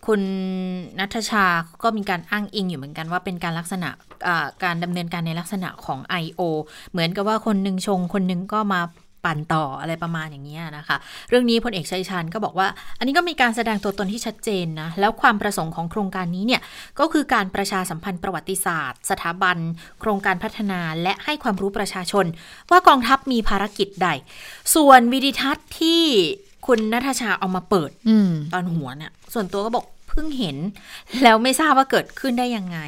[0.07, 0.23] คุณ
[0.99, 1.47] นัทชา
[1.83, 3.89] ก็มีการอ้างอิงอยู่เหมือนกันว่าเป็นการลักษณะ
[4.65, 6.41] การดำเนินการในลักษณะของ I.O.
[6.93, 8.81] เหมือนกับว่าคนหนึ่งชงคนหนึ่งก็มา
[9.29, 10.97] ปั่นต่ออะไรประมาณอย่างนี้ยนะคะ
[11.29, 16.63] เรื่องนี้พลเอกชัยชาญก็บอกว่า อันนี้ก็มีการแสดงตัวตนที่ชัดเจนนะ แล้วความประสงค์ของโครงการนี้เนี่ย
[17.01, 19.57] ก็คือการประชาสัมพันธ์ประวัติศาสตร์ สถาบัน
[20.01, 22.27] โครงการพัฒนาและให้ความรู้ประชาชน
[22.71, 24.09] ว่ากองทัพมีภารกิจใด
[24.75, 26.03] ส่วนวิดิทัศน์ที่
[26.67, 30.57] คุณนัทชาเอามาเปิดอืมตอนหัวเนี่ย ส่วนตัวก็บอกเพิ่งเห็น
[31.23, 32.79] แล้วไม่ทราบว่าเกิดขึ้นได้ยังไง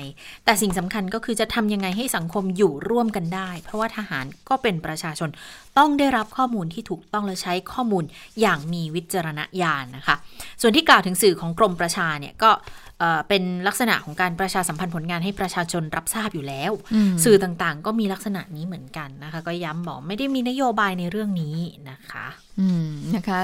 [0.45, 5.31] แต่สิ่งสำคัญก็คือจะทำยังไงให้สังคมอยู่ร่วมกันได้ เพราะว่าทหารก็เป็นประชาชน
[5.79, 8.05] ต้องได้รับข้อมูลที่ถูกต้องและใช้ข้อมูล
[8.41, 10.17] อย่างมีวิจารณญาณนะคะ
[10.61, 12.51] ส่วนที่กล่าวถึงสื่อของกรมประชาเนี่ยก็
[12.94, 12.94] เอ่อ
[13.29, 21.57] เป็นลักษณะของการประชาสัมพันธ์ผลงานให้ประชาชนรับทราบอยู่แล้วอืมสื่อต่างๆ ก็มีลักษณะนี้เหมือนกันนะคะ ก็ย้ำบอกไม่ได้มีนโยบายในเรื่องนี้
[21.91, 22.27] นะคะ
[22.61, 23.41] อืมนะคะ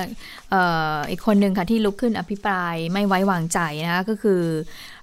[0.51, 0.63] เอ่
[0.95, 4.43] ออีกคนหนึ่งค่ะที่ลุกขึ้นอภิปรายไม่ไว้วางใจนะคะก็คือ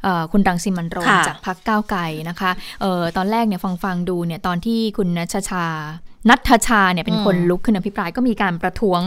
[0.03, 5.65] เออคุณรังสิมันต์โรมค่ะจากพรรคก้าวไกลนะคะเออตอนแรกเนี่ยฟังฟังๆดูเนี่ยตอนที่คุณนัชชา
[6.29, 9.01] นัทชาเนี่ยเป็นคนลุกขึ้นอภิปรายก็มีการประท้วง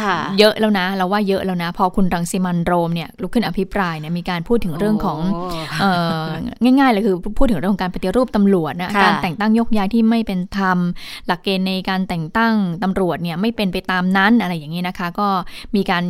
[0.00, 5.90] ค่ะเยอะแล้วนะเราว่าเยอะแล้วนะ พอคุณรังสิมันต์โรมเนี่ยลุกขึ้นอภิปรายเนี่ยมีการพูดถึงเรื่องของโเอ่
[6.26, 6.28] อ
[6.62, 10.78] ง่ายๆเลยคือพูดถึงเรื่องของการปฏิรูปตำรวจนะค่ะการแต่งตั้งยกย้ายที่ไม่เป็นธรรม
[11.26, 15.28] หลักเกณฑ์ในการแต่งตั้งตำรวจเนี่ยไม่เป็นไปตามนั้นอะไรอย่างนี้นะคะ ก็
[15.76, 16.04] มีการ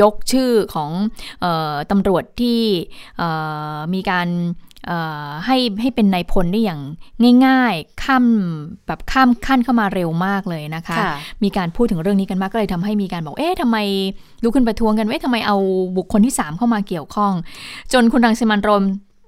[0.00, 0.90] ยกชื่อของ
[1.40, 2.60] เออตำรวจที่
[3.18, 3.28] เอ่
[3.74, 4.69] อมีการเอ่อ
[5.46, 6.80] ให้ให้เป็นนายพลได้อย่าง
[7.46, 8.24] ง่าย ๆ ข้าม
[8.86, 11.12] แบบข้ามขั้นเข้ามาเร็วมากเลยนะคะค่ะ
[11.42, 13.76] มีการพูดถึงเรื่องนี้กันมากก็เลยทำให้มีการบอกเอ๊ะทำไม
[14.42, 15.56] ลุกขึ้นประท้วงกันเอ๊ะทำไมเอา
[15.96, 17.32] บุคคลที่ 3 เข้ามาเกี่ยวข้อง
[17.92, 18.84] จนคุณรังสิมันต์โรม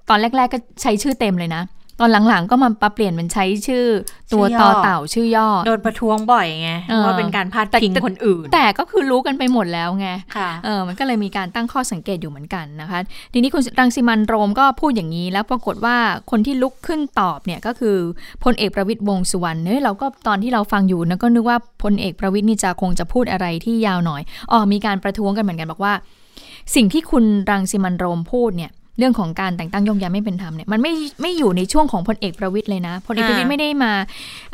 [0.09, 1.63] ตอนแรก ๆ ก็ใช้ชื่อเต็มเลยนะ
[2.01, 3.87] ตอนหลังๆก็มาปรับเปลี่ยนเป็นใช้ชื่อ
[4.33, 12.99] ตัวชื่อย่อต่อเต่าชื่อย่อ โดนประท้วงบ่อยไงเออว่าเป็นการพาดพิงคนอื่น แต่ก็คือรู้กันไปหมดแล้วไงค่ะเออมันก็เลยมีการตั้งข้อสังเกตอยู่เหมือนกันนะคะ
[13.33, 15.97] ทีนี้คุณรังสิมันต์โรมก็พูดอย่างนี้แล้วปรากฏว่า
[16.31, 17.97] คนที่ลุกขึ้นตอบเนี่ยก็คือ
[18.45, 25.95] พลเอกประวิตยวงษ์สุวรรณเฮ้ยเราก็ตอนที่เราฟังอยู่นะก็นึกว่าพลเอกประวิตยนี่จะคงจะพูดอะไรที่ยาวหน่อยอ๋อมีการประท้วงกันเหมือนกันบอกว่า
[26.75, 33.93] สิ่งที่คุณรังสิมันต์โรมพูดเนี่ย เรื่องของการแต่งตั้งโยกย้ายไม่เป็นธรรมเนี่ยมันไม่ไม่อยู่ในช่วงของพลเอกประวิตยเลยนะพลเอกประวิตยอ่าไม่ได้มา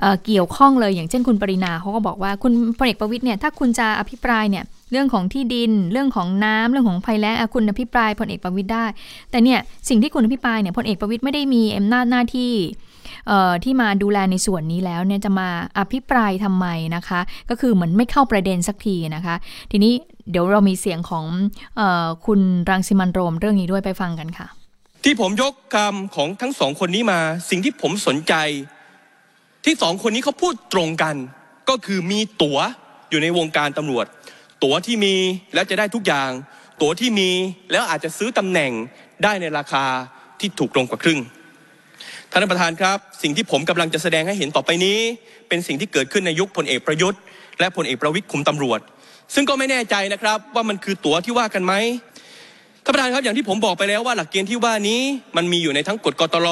[0.01, 8.85] เอ่อเกี่ยวข้องเลยอย่างเช่นคุณปรินาเขาก็บอกว่าคุณพลเอกประวิตยเนี่ยถ้าคุณจะอภิปรายเนี่ยเรื่องของที่ดิน เรื่องของน้ำเรื่องของภัยแล้งอะคุณอภิปรายพลเอกประวิตยได้
[9.31, 12.53] แต่เนี่ยสิ่งที่คุณอภิปรายเนี่ยพลเอกประวิตยไม่ได้มีอำนาจหน้าที่
[13.29, 15.49] เอ่อที่มาดูแลในส่วนนี้แล้วเนี่ยจะมา
[15.79, 17.21] อภิปรายทำไมนะคะ
[17.51, 19.35] ก็คือเหมือนไม่เข้าประเด็นสักทีนะคะ
[19.73, 19.93] ทีนี้
[20.31, 21.25] เดี๋ยวเรามีเสียงของ
[21.81, 24.47] ออคุณรังสิมันโรมเรื่องนี้ด้วยไปฟังกันค่ะ
[25.05, 28.35] ที่ผมยกคำของทั้งสองคนนี้มา สิ่งที่ผมสนใจ
[29.65, 31.17] ที่สองคนนี้เขาพูดตรงกัน
[31.69, 32.59] ก็คือมีตั๋ว
[33.11, 34.07] อยู่ในวงการตำรวจ
[34.63, 35.15] ตั๋วที่มี
[35.55, 36.31] แล้วจะได้ทุกอย่าง
[36.81, 37.31] ตั๋วที่มี
[37.71, 38.73] แล้วอาจจะซื้อตำแหน่ง
[39.23, 39.85] ได้ในราคา
[40.41, 41.21] ที่ถูกลงกว่าครึ่ง
[42.31, 44.99] ท่านประธานครับ สิ่งที่ผมกำลังจะแสดงให้เห็นต่อไปนี้
[45.49, 47.21] เป็นสิ่งที่เกิดขึ้นในยุคพลเอกประยุทธ์
[47.59, 48.81] และพลเอกประวิตยคุมตำรวจ
[49.35, 51.75] ซึ่งก็ไม่แน่ใจนะครับว่ามันคือตั๋วที่ว่ากันไหม
[52.85, 55.01] ท่านประธานครับอย่างที่ผมบอกไปแล้วว่าหลักเกณฑ์ที่ว่านี้
[55.37, 56.49] มันมีอยู่ในทั้งกฎกตร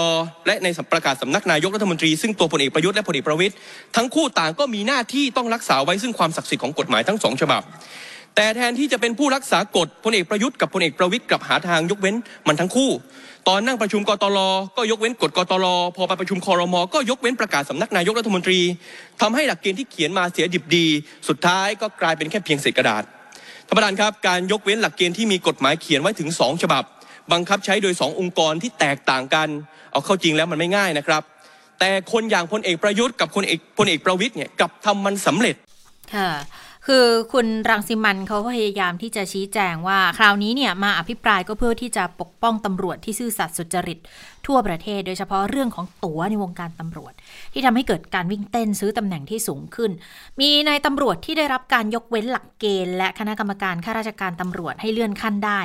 [0.47, 3.55] และในประกาศสำนักนายกรัฐมนตรี ซึ่งตัวพลเอกประยุทธ์และพลเอกประวิตย
[3.97, 7.63] ทั้งคู่ต่างก็มีหน้าที่ต้องรักษาไว้ซึ่งความศักดิ์สิทธิ์ของกฎหมายทั้งสองฉบับ
[8.37, 12.91] แต่แทนที่จะเป็นผู้รักษากฎพลเอกประยุทธ์กับพลเอกประวิตยกลับหาทางยกเว้นมันทั้งคู่
[13.49, 14.39] ตอนนั่งประชุมกตร
[14.77, 18.61] ก็ยกเว้นกฎกตรพอไปประชุมคอรมก็ยกเว้นประกาศสำนักนายกรัฐมนตรี
[19.21, 20.87] ทำให้หลักเกณฑ์ที่เขียนมาเสียดิบดี
[21.29, 23.03] สุดท้ายก็กลายเป็นแค่เพียงเศษกระดาษ
[23.67, 26.83] ท่านประธานครับการยกเว้นหลักเกณฑ์ที่มีกฎหมายเขียนไว้ถึง 2 ฉบับ
[27.33, 29.49] บังคับใช้โดย 2 องค์กรที่แตกต่างกัน
[29.93, 31.23] เอาเข้าจริงแล้วมันไม่ง่ายนะครับ
[31.79, 35.57] แต่คนอย่างพลเอกประยุทธ์กับพลเอกพลเอกประวิตยเนี่ยกับทำมันสำเร็จ
[36.15, 36.31] ค่ะ
[36.87, 43.99] คือคุณรังสิมันเขาพยายามที่จะชี้แจงว่า คราวนี้เนี่ยมาอภิปรายก็เพื่อที่จะปกป้องตำรวจที่ซื่อสัตย์สุจริต
[44.47, 47.13] ทั่วประเทศ โดยเฉพาะเรื่องของตั๋วในวงการตำรวจ
[47.53, 49.91] ที่ทำให้เกิดการวิ่งเต้นซื้อตำแหน่งที่สูงขึ้น
[50.41, 55.61] มีนายตำรวจที่ได้รับการยกเว้นหลักเกณฑ์ และคณะกรรมการข้าราชการตำรวจให้เลื่อนขั้นได้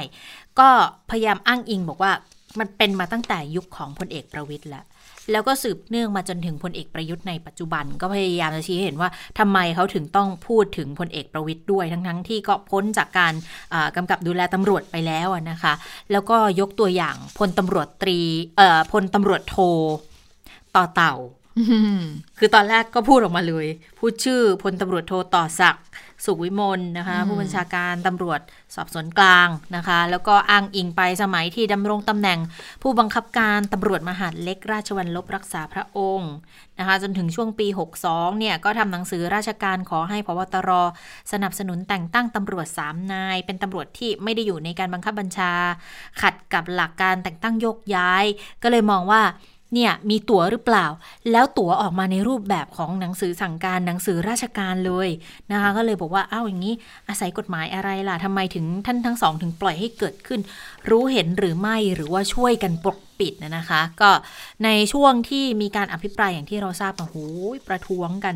[0.60, 0.70] ก็
[1.10, 2.12] พยายามอ้างอิงบอกว่า
[2.60, 4.86] มันเป็นมาตั้งแต่ยุคของพลเอกประวิตยแล้ว
[5.32, 13.34] แล้วก็สืบเนื่องมาจนถึงพลเอกประยุทธ์ในปัจจุบัน ก็พยายามจะชี้ให้เห็นว่าทำไมเขาถึงต้องพูดถึงพลเอกประวิตยด้วยทั้งๆที่ก็พ้นจากการ
[13.74, 15.74] อ่ากำกับดูแลตำรวจไปแล้วอะนะคะ
[16.12, 18.20] แล้วก็ยกตัวอย่างพลตำรวจตรี
[18.58, 19.58] เอ่อพลตำรวจโท
[20.76, 21.16] ต่อเต่า
[22.38, 23.68] คือตอนแรกก็พูดออกมาเลย
[24.00, 25.86] พูดชื่อพลตำรวจโทต่อศักดิ์
[26.26, 28.40] สุขวิมลนะคะ ผู้บัญชาการตำรวจ
[28.76, 32.40] สอบสวนกลางนะคะ แล้วก็อ้างอิงไปสมัยที่ดำรงตำแหน่ง
[32.82, 36.32] ผู้บังคับการตำรวจมหาดเล็กราชวัลลบรักษาพระองค์
[36.80, 37.68] นะคะจนถึงช่วงปี
[38.04, 40.70] 62 เนี่ย ก็ทำหนังสือราชการขอให้พบตร
[41.32, 45.52] สนับสนุนแต่งตั้งตำรวจ 3 นาย เป็นตำรวจที่ไม่ได้อยู่ในการบังคับบัญชา
[46.22, 48.26] ขัดกับหลักการแต่งตั้งโยกย้าย
[48.64, 49.22] ก็เลยมองว่า
[49.74, 50.86] เนี่ยมีตั๋วหรือเปล่า
[51.32, 55.10] แล้วตั๋วออกมาในรูปแบบของหนังสือสั่งการหนังสือราชการเลย
[55.52, 56.74] นะคะก็เลยบอกว่าอ้าวอย่างนี้
[57.10, 60.40] อาศัยกฎหมายอะไรล่ะทำไมถึงท่านทั้งสองถึงปล่อยให้เกิดขึ้น
[60.90, 64.12] รู้เห็นหรือไม่หรือว่าช่วยกันปกปิดนะคะ ก็
[64.64, 67.16] ในช่วงที่มีการอภิปรายอย่างที่เราทราบมาโห
[67.68, 68.36] ประท้วงกัน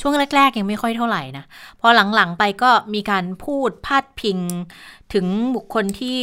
[0.00, 1.44] ช่วงแรก ๆ ยังไม่ค่อยเท่าไหร่นะ
[1.80, 4.38] พอหลังๆไปก็มีการพูดพาดพิง
[5.14, 6.20] ถึงบุคคลที่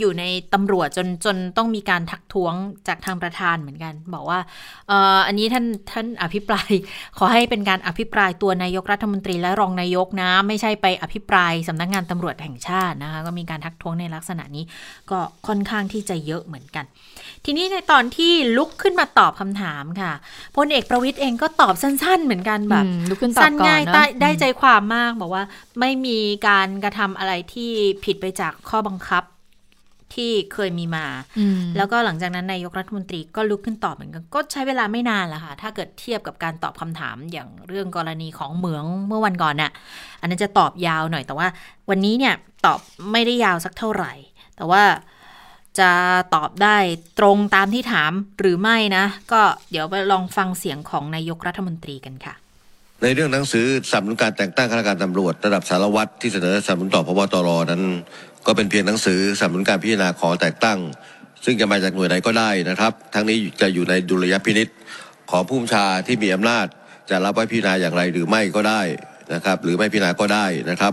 [0.00, 0.24] อยู่ใน
[0.54, 2.54] ตำรวจจนจนต้องมีการทักท้วง
[2.88, 4.40] จากทางประธานเหมือนกัน บอกว่า
[4.88, 6.70] เอ่ออันนี้ท่านท่านอภิปราย
[7.18, 14.64] ขอให้เป็นการอภิปรายตัวนายกรัฐมนตรีและรองนายกนะ ไม่ใช่ไปอภิปรายสำนักงานตำรวจแห่งชาตินะคะก็มีการทักท้วงในลักษณะนี้
[15.10, 16.84] ก็ค่อนข้างที่จะเยอะเหมือนกัน
[17.44, 20.12] ทีนี้ในตอนที่ลุกขึ้นมาตอบคำถามค่ะ
[20.56, 25.44] พลเอกประวิตยเองก็ตอบสั้น ๆ เหมือนกันแบบอืมลุกขึ้นตอบสั้นก่อนง่ายเนอะได้ได้อืมใจความมากบอกว่า
[25.80, 27.70] ไม่มีการกระทำอะไรที่
[28.04, 29.24] ผิดไปจากข้อบังคับ
[30.14, 31.06] ที่เคยมีมา
[31.38, 39.72] อืมแล้วก็หลังจากนั้นนายกรัฐมนตรีก็ลุกขึ้นตอบเหมือนกัน ก็ใช้เวลาไม่นานแหละค่ะ ถ้าเกิดเทียบกับการตอบคำถามอย่างเรื่องกรณีของเหมืองเมื่อวันก่อนน่ะ
[40.20, 41.48] อันนั้นจะตอบยาวหน่อย แต่ว่า
[41.90, 42.34] วันนี้เนี่ย
[42.66, 42.80] ตอบ
[43.12, 44.12] ไม่ได้ยาวสักเท่าไหร่
[44.56, 44.82] แต่ว่า
[45.78, 45.90] จะ
[46.34, 46.76] ตอบได้
[47.18, 52.34] ตรงตามที่ถามหรือไม่นะ ก็เดี๋ยวไปลองฟังเสียงของนายกรัฐมนตรีกันค่ะ
[53.02, 57.82] ในเรื่องหนังสือสนับสนุนการแต่งตั้งข้าราชการตำรวจ ระดับสารวัตรที่เสนอสนับสนุนต่อพบตรนั้น
[58.46, 60.78] ก็เป็นเพียงหนังสือสนับสนุนการพิจารณาขอแต่งตั้ง
[61.44, 64.68] ซึ่งจะมาจากหน่วยใดก็ได้นะครับ ทั้งนี้จะอยู่ในดุลยพินิษ
[65.30, 66.66] ของผู้บัญชาที่มีอำนาจ
[67.10, 68.82] จะรับไว้พิจารณาอย่างไรหรือไม่ก็ได้
[69.34, 70.92] นะครับ หรือไม่พิจารณาก็ได้นะครับ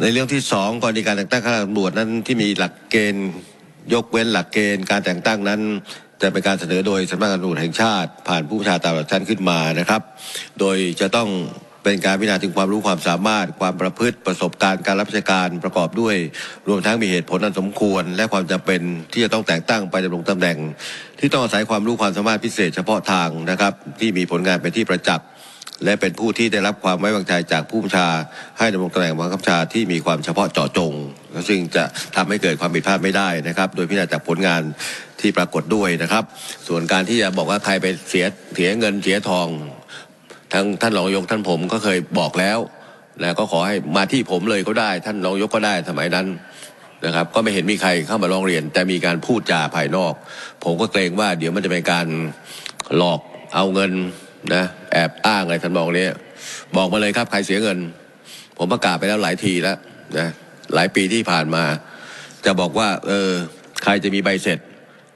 [0.00, 3.28] ในเรื่องที่สองกรณีการแต่งตั้งข้าราชการตำรวจนั้นที่มีหลักเกณฑ์
[3.94, 5.60] ยกเว้นหลักเกณฑ์การแต่งตั้งนั้น
[6.22, 10.02] จะเป็นการเสนอโดยสำนักงานตำรวจแห่งชาติ ผ่านผู้บัญชาการตำรวจชั้นขึ้นมานะครับ
[10.60, 11.28] โดยจะต้อง
[11.84, 16.16] เป็นการพิจารณาถึงความรู้ความสามารถ ความประพฤติประสบการณ์การรับราชการประกอบด้วย
[16.68, 18.80] รวมทั้งมีเหตุผลอันสมควร และความจำเป็น
[19.12, 20.58] ที่จะต้องแต่งตั้งไปดำรงตำแหน่ง
[21.18, 25.26] ที่ต้องอาศัยความรู้ความสามารถพิเศษเฉพาะทางนะครับ ที่มีผลงานเป็นที่ประจักษ์
[25.84, 28.08] และเป็นผู้ที่ได้รับความไว้วางใจจากผู้บัญชา
[28.58, 30.92] ให้ดำรงตำแหน่งบังคับชาที่มีความเฉพาะเจาะจง
[31.48, 31.84] ซึ่งจะ
[32.16, 34.62] ทำให้เกิดความผิดพลาดไม่ได้นะครับ โดยพิจารณาจากผลงาน
[35.20, 36.24] ที่ปรากฏด้วยนะครับ
[36.68, 39.48] ส่วนการที่จะบอกว่าใครไปเสียเสียเงินเสียทอง
[40.52, 42.58] ทั้งท่านรองยกท่านผมก็เคยบอกแล้ว
[43.22, 46.26] นะก็ขอให้มาที่ผมเลยก็ได้ ท่านรองยกก็ได้สมัยนั้น
[47.06, 50.12] นะครับ ก็ไม่เห็นมีใครเข้ามาร้องเรียน แต่มีการพูดจาภายนอก
[50.64, 52.06] ผมก็เกรงว่าเดี๋ยวมันจะเป็นการ
[52.96, 53.20] หลอก
[53.54, 53.92] เอาเงิน
[54.54, 56.12] นะแอบอ้างอะไรท่านบอกเนี้ย
[56.76, 57.78] บอกมาเลยครับใครเสียเงิน
[58.58, 59.76] ผมประกาศไปแล้วหลายทีแล้ว
[60.18, 60.28] นะ
[60.74, 61.64] หลายปีที่ผ่านมา
[62.44, 63.30] จะบอกว่า เออ
[63.82, 64.58] ใครจะมีใบเสร็จ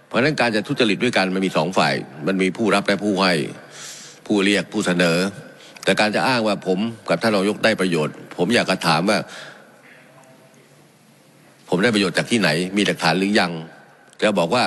[0.09, 1.95] เพราะฉะนั้นการจะทุจริตด้วยกันมันมีสองฝ่าย
[2.27, 3.35] มันมีผู้รับและผู้ให้
[4.27, 5.19] ผู้เรียกผู้เสนอ
[5.85, 9.19] แต่การจะอ้างว่าผมกับท่านรองยกได้ประโยชน์ ผมอยากจะถามว่า
[11.69, 13.53] ผมได้ประโยชน์จากที่ไหน มีหลักฐานหรือยัง
[14.23, 14.65] จะบอกว่า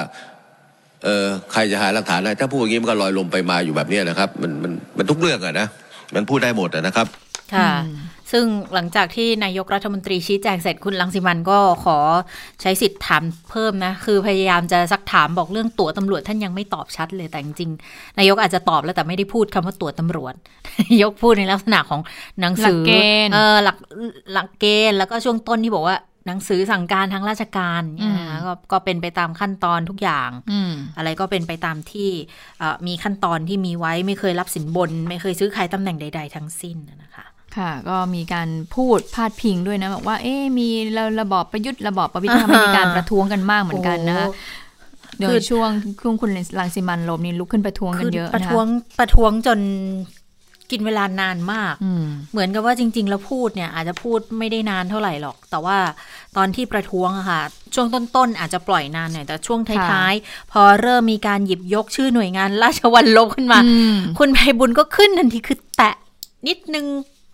[1.04, 5.68] เออใครจะหาหลักฐานได้ถ้าพูดอย่างนี้มันก็ลอยลมไปมาอยู่แบบนี้นะครับ มันมันมันทุกเรื่องอะนะ
[6.16, 7.08] มันพูดได้หมดอะนะครับ
[7.56, 7.70] ค่ะ
[8.32, 11.98] ซึ่งหลังจากที่นายกรัฐมนตรีชี้แจงเสร็จคุณลังสิมันก็ขอ
[12.62, 20.34] ใช้สิทธิ์ถามเพิ่มนะ คือพยายามจะซักถามบอกเรื่องตั๋วตำรวจท่านยังไม่ตอบชัดเลยแต่จริงๆนายกอาจจะตอบแล้วแต่ไม่ได้พูดคำว่าตั๋วตำรวจ
[20.90, 22.02] นายกพูดในลักษณะของ
[22.42, 22.92] หนังสือหลักเก
[23.28, 23.78] ณฑ์เออหลัก
[24.34, 25.98] หลักเกณฑ์แล้วก็ช่วงต้นที่บอกว่า
[26.30, 32.10] หนังสือสั่งการทางราชการเนี่ยนะคะก็ก็เป็นไปตามขั้นตอนทุกอย่างอืมอะไรก็เป็นไปตามที่
[32.60, 37.27] เอ่อมีขั้นตอนที่มีไว้ไม่เคยรับสินบน ไม่เคยซื้อขายตำแหน่งใด ๆ ทั้งสิ้นนะคะ
[37.58, 40.68] ค่ะ ก็มีการพูดพาดพิงด้วยนะบอกว่า เอ๊ะมี
[40.98, 44.34] ระระบอบประยุทธ์ระบอบประวิตรทำให้มีการประท้วงกันมากเหมือนกันนะคะโอ้
[45.22, 45.70] โดยช่วง
[46.02, 48.66] ช่วงคุณรังสิมันโรมนี่ลุกขึ้นประท้วงกันคือเยอะประนะคะท้วง
[49.00, 49.60] ประท้วงจน
[50.72, 55.78] กินเวลานานมากอืมเหมือนกับว่าจริง ๆ แล้วพูดเนี่ย อาจจะพูดไม่ได้นานเท่าไหร่หรอก แต่ว่า
[56.38, 57.42] ตอนที่ประท้วงอะค่ะ
[57.76, 65.96] ช่วงต้นๆ อาจจะปล่อยนานหน่อย แต่ช่วงท้ายๆ พอเริ่มมีการหยิบยกชื่อหน่วยงาน ราชวัลลบขึ้นมาอืมคุณไพบุญก็ขึ้นทันทีคือแตะ
[66.48, 66.86] นิดนึง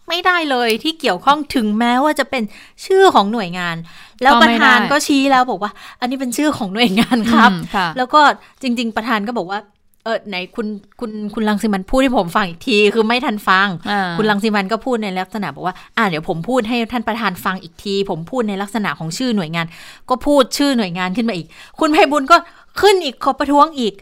[0.07, 2.43] ไม่ได้เลยที่เกี่ยวข้องถึงแม้ว่าจะเป็น
[2.85, 3.75] ชื่อของหน่วยงาน
[4.23, 8.21] แล้วก็ปไม่ระธานได้ก็ชี้แล้วบอกว่า อันนี้เป็นชื่อของหน่วยงานครับอืมค่ะแล้วก็
[8.61, 9.59] จริง ๆ ประธานก็บอกว่า
[10.05, 10.67] เออไหนคุณ
[10.99, 19.65] คุณคุณลังสิมันพูดให้ผมฟังอีกทีคือไม่ทันฟังอ่าคุณลังสิมันก็พูดในลักษณะบอกว่าอ่าเดี๋ยวผมพูดให้ท่านประธานฟังอีกที ผมพูดในลักษณะของชื่อหน่วยงาน
[20.09, 21.47] ก็พูดชื่อหน่วยงานขึ้นมาอีก
[21.79, 22.37] คุณไพบุญก็
[22.81, 23.93] ขึ้นอีกขอประท้วงอีก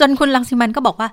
[0.00, 1.08] จนคุณลังสิมันก็บอกว่า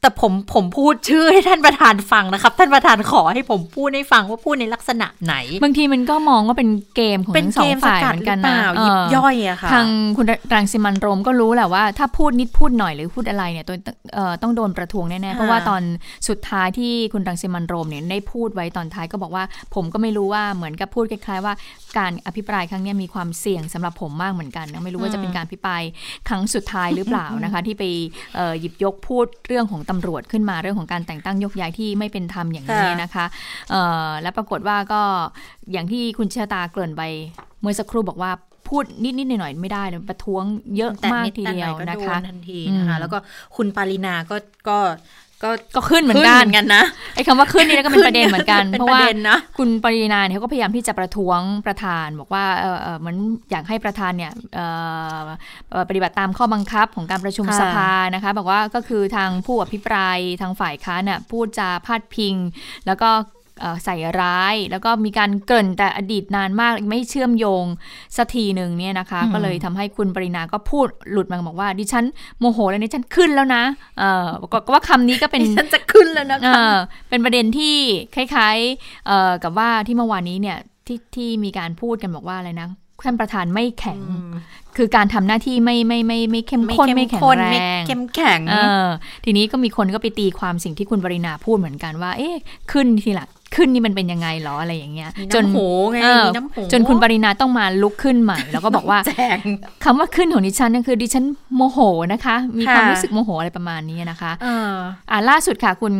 [0.00, 9.86] แต่ผมผมพูดชื่อให้ท่านประธานฟังนะครับ ท่านประธานขอให้ผมพูดให้ฟังว่าพูดในลักษณะไหน บางทีมันก็มองว่าเป็นเกมของเป็นทั้งสองเกมฝ่ายสกัดเหมือนกันหรือนะเปล่าเยิบย่อยอะค่ะทาง
[10.16, 13.76] คุณรังสิมันโรมก็รู้แหละว่าถ้าพูดนิดพูดหน่อยหรือพูดอะไรเนี่ยตัว
[14.14, 15.82] เอ่อต้องโดนประท้วงแน่ๆเพราะว่าตอน
[16.28, 19.44] สุดท้ายที่คุณรังสิมันโรมเนี่ยได้พูดไว้ตอนท้ายก็บอกว่า
[19.74, 21.54] ผมก็ไม่รู้ว่าเหมือนกับพูดคล้ายๆ ว่า
[21.98, 25.82] การอภิปรายครั้งเนี้ยมีความเสี่ยงสำหรับผมมากเหมือนกันนะไม่รู้ว่าจะเป็นการอภิปราย
[26.28, 27.84] ครั้งสุดท้ายหรือเปล่านะคะ ที่ไป
[28.36, 33.26] เอ่อหยิบยกพูดเรื่องของตำรวจขึ้นมาเรื่องของการแต่งตั้งยกย้ายที่ไม่เป็นธรรมอย่างนี้ค่ะนะคะ
[33.70, 35.02] เอ่อและปรากฏว่าก็
[35.72, 37.02] อย่างที่คุณชะตาเกริ่นไป
[37.60, 38.32] เมื่อสักครู่บอกว่า
[38.68, 40.44] พูดนิดๆหน่อยๆไม่ได้เลยประท้วง
[40.76, 43.18] เยอะแต่มากนิดทีแต่เดีหยน่วอยก็นะโดคะนทันทีนะคะอืมแล้วก็
[43.56, 44.36] คุณปารินาก็
[44.68, 44.78] ก็
[45.42, 46.84] ก็ก็ขึ้นเหมือนกันขึ้กันนะ
[47.14, 53.16] ไอ้คำว่าขึ้นนี่ก็เป็นประเด็นเหมือนกันเป็นเพราะว่าประเด็นนะคุณปรินาเนี่ยเขาก็พยายามที่จะประท้วงประธาน บอกว่าเออเออเหมือน
[53.50, 54.66] อยากให้ประธานเนี่ยเอ่
[55.16, 55.24] อ
[55.70, 62.34] เอ่อปฏิบัติตามข้อบังคับของการประชุมค่ะสภานะคะบอกว่าก็คือทางผู้อภิปรายทางฝ่ายค้านน่ะพูดจาพาดพิง
[62.86, 63.45] แล้วก็เอ่อ
[63.84, 67.64] ใส่ร้าย แล้วก็มีการเกริ่นแต่อดีตนานมากไม่เชื่อมโยง
[68.16, 72.04] สักทีหนึ่งเนี่ยนะคะอืมก็เลยทำให้คุณปรินาก็พูดหลุดมาบอกว่า ดิฉัน
[72.38, 73.62] โมโหแล้วดิฉันขึ้นแล้วนะ
[73.98, 76.76] เออก็ก็ว่าคำนี้ก็เป็นดิฉันจะขึ้นแล้วนะเอคะอ
[77.08, 77.76] เป็นประเด็นที่
[78.14, 82.68] คล้ายๆเอ่อกับว่าที่เมื่อวานนี้เนี่ยที่ที่มีการพูดกันบอกว่าอะไรนะ
[83.04, 84.00] ท่านประธานไม่แข็ง
[84.76, 88.88] คือการทำหน้าที่ไม่ไม่ไม่ไม่เข้มข้นไม่แข็งแรไม่งเข้มแข็งเออ
[89.24, 92.36] ทีนี้ก็มีคนก็ไปตีความสิ่งที่คุณปรินาพูดเหมือนกันว่า เอ๊ะ
[92.72, 95.58] ขึ้นทีหละ ขึ้นนี่มันเป็นยังไงหรออะไรอย่างเงี้ยมีจนน้ำโห
[95.92, 99.38] ไงเออมีน้ำโหจนคุณปรินาต้องมาลุกขึ้นใหม่ แล้วก็บอกว่าแจง
[99.84, 101.24] คำว่าขึ้นของดิฉันนั่นคือดิฉัน
[101.56, 101.78] โมโห
[102.12, 104.74] นะคะ มีความค่ะรู้สึกโมโหอะไรประมาณนี้นะคะเออ
[105.10, 105.94] อ่าล่าสุดค่ะคุณ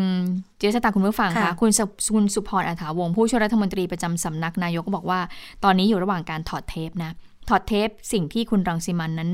[0.58, 1.84] เจษตาคุณผู้ฟังค่ะค่ะคุณสุ
[2.14, 5.20] คุณสุพรอัฐาวงศ์ผู้ช่วยรัฐมนตรีประจำสำนักนายกก็บอกว่า
[5.64, 7.12] ตอนนี้อยู่ระหว่างการถอดเทปนะ
[7.48, 9.30] ถอดเทปสิ่งที่คุณรังสิมันนั้น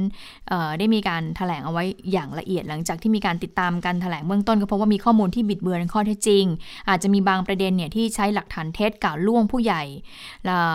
[0.79, 6.45] ได้มีการถแถลงเอาไว้อย่างละเอียด หลังจากที่มีการติดตามการถแถลงเบื้องต้นก็เพราะว่ามีข้อมูลที่บิดเบือนข้อเท็จจริง
[6.89, 9.83] อาจจะมีบางประเด็นเนี่ยที่ใช้หลักฐานเท็จกล่าวล่วงผู้ใหญ่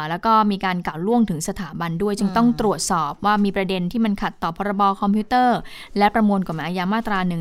[0.09, 5.57] แล้วก็มีการกล่าวล่วงถึงสถาบันด้วย จึงต้องตรวจสอบว่ามีประเด็นที่มันขัดต่อพรบคอมพิวเตอร์
[5.97, 7.35] และประมวลกฎหมายอาญามาตรา1นึ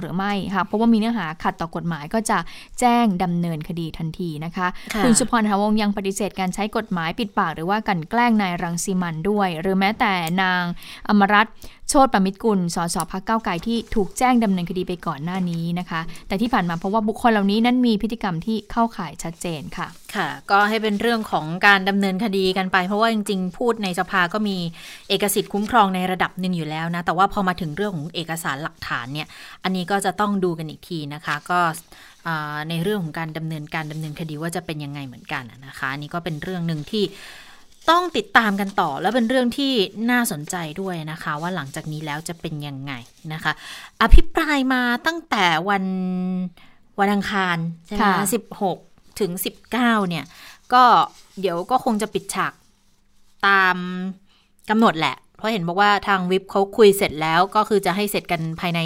[0.00, 2.38] หรือไม่หากเพราะว่ามีเนื้อหาขัดต่อกฎหมายก็จะ
[2.80, 4.66] แจ้งดำเนินคดีทันทีนะคะ
[5.04, 10.12] คุณสุพรหาวงยังปฏิเสธการใช้กฎหมายปิดปากหรือว่ากันแกล้งนายรังสีมันด้วยหรือแม้แต่
[10.42, 10.62] นาง
[11.08, 11.46] อมรัต
[11.88, 24.56] โชติประมิตรกุล สสพักเก้าไกลที่ถูกแจ้งดำเนินคดีไปก่อนหน้านี้นะคะ แต่ที่ผ่านมาเพราะว่าบุคคลเหล่านี้นั้นมีพฤติกรรมที่เข้าข่ายชัดเจนค่ะ ค่ะ ก็ให้เป็นเรื่องของการดำเนินคดีกันไป เพราะว่าจริงๆ พูดในสภาก็มี
[25.08, 29.26] เอกสิทธิ์คุ้มครองในระดับหนึ่งอยู่แล้วนะ แต่ว่าพอมาถึงเรื่องของเอกสารหลักฐานเนี่ย
[29.64, 31.60] อันนี้ก็จะต้องดูกันอีกทีนะคะ ก็
[32.70, 37.04] ในเรื่องของการดำเนินการดำเนินคดีว่าจะเป็นยังไงเหมือนกันนะคะนนี้ก็เป็นเรื่องหนึ่งที่
[37.90, 39.72] ต้องติดตามกันต่อแล้วเป็นเรื่องที่
[40.10, 42.92] น่าสนใจด้วยนะคะ ว่าหลังจากนี้แล้วจะเป็นยังไง
[43.32, 43.52] นะคะ
[44.02, 45.84] อภิปรายมาตั้งแต่วัน
[47.00, 47.56] วันอังคาร
[47.86, 48.04] ใช่ไหม
[48.34, 48.78] สิบหก
[49.20, 50.24] ถึงสิบเก้าเนี่ย
[50.72, 50.82] ก็
[51.40, 52.52] เดี๋ยวก็คงจะปิดฉาก
[53.46, 53.76] ตาม
[54.70, 58.80] กำหนดแหละ เพราะเห็นบอกว่าทางวิปเขาคุยเสร็จแล้วก็คือจะให้เสร็จกันภายใน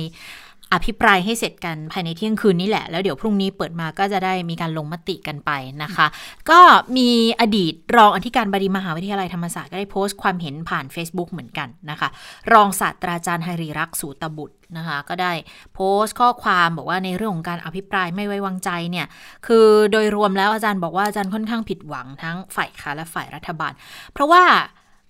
[0.75, 5.51] อภิปรายให้เสร็จกันภายในเที่ยงคืนนี้แหละ แล้วเดี๋ยวพรุ่งนี้เปิดมาก็จะได้มีการลงมติกันไป
[5.83, 6.07] นะคะ
[6.51, 6.61] ก็
[6.97, 7.11] มี
[7.41, 12.09] อดีตรองอธิการบดีมหาวิทยาลัยธรรมศาสตร์ก็ได้โพสต์ความเห็นผ่าน Facebook เหมือนกันนะคะ
[12.53, 15.33] รองศาสตราจารย์หริรักษ์สูตะบุตรนะคะก็ได้
[15.75, 19.07] โพสต์ข้อความบอกว่าในเรื่องของการอภิปรายไม่ไว้วางใจเนี่ย
[19.47, 23.73] คือโดยรวมแล้วอาจารย์บอกว่าอาจารย์ค่อนข้างผิดหวังทั้งฝ่ายค้านและฝ่ายรัฐบาล
[24.13, 24.45] เพราะว่า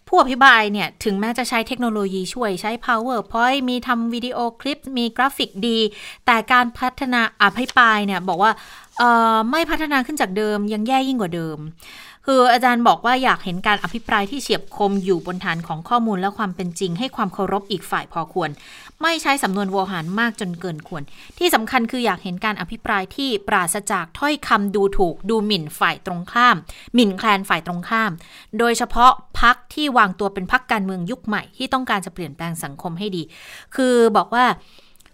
[0.09, 5.78] ผู้อภิปรายเนี่ย ถึงแม้จะใช้เทคโนโลยีช่วยใช้ PowerPoint มีทำวิดีโอคลิป มีกราฟิกดี
[6.26, 8.52] แต่การพัฒนาอภิปรายเนี่ย บอกว่า
[9.50, 11.59] ไม่พัฒนาขึ้นจากเดิมยังแย่ยิ่งกว่าเดิม
[12.26, 18.50] คืออาจารย์บอกว่าอยากเห็นการอภิปรายที่เฉียบคมอยู่บนฐานของข้อมูลและความเป็นจริง ให้ความเคารพอีกฝ่ายพอควร
[19.07, 21.02] ไม่ใช้สำนวนโวหารมากจนเกินควร
[21.38, 26.57] ที่สำคัญคืออยากเห็นการอภิปรายที่ปราศจากถ้อยคำดูถูก ดูหมิ่นฝ่ายตรงข้าม
[26.94, 28.11] หมิ่นแคลนฝ่ายตรงข้าม
[28.59, 33.22] โดยเฉพาะพักที่วางตัวเป็นพักการเมืองยุคใหม่ที่ต้องการจะเปลี่ยนแปลงสังคมให้ดี
[33.74, 34.44] คือบอกว่า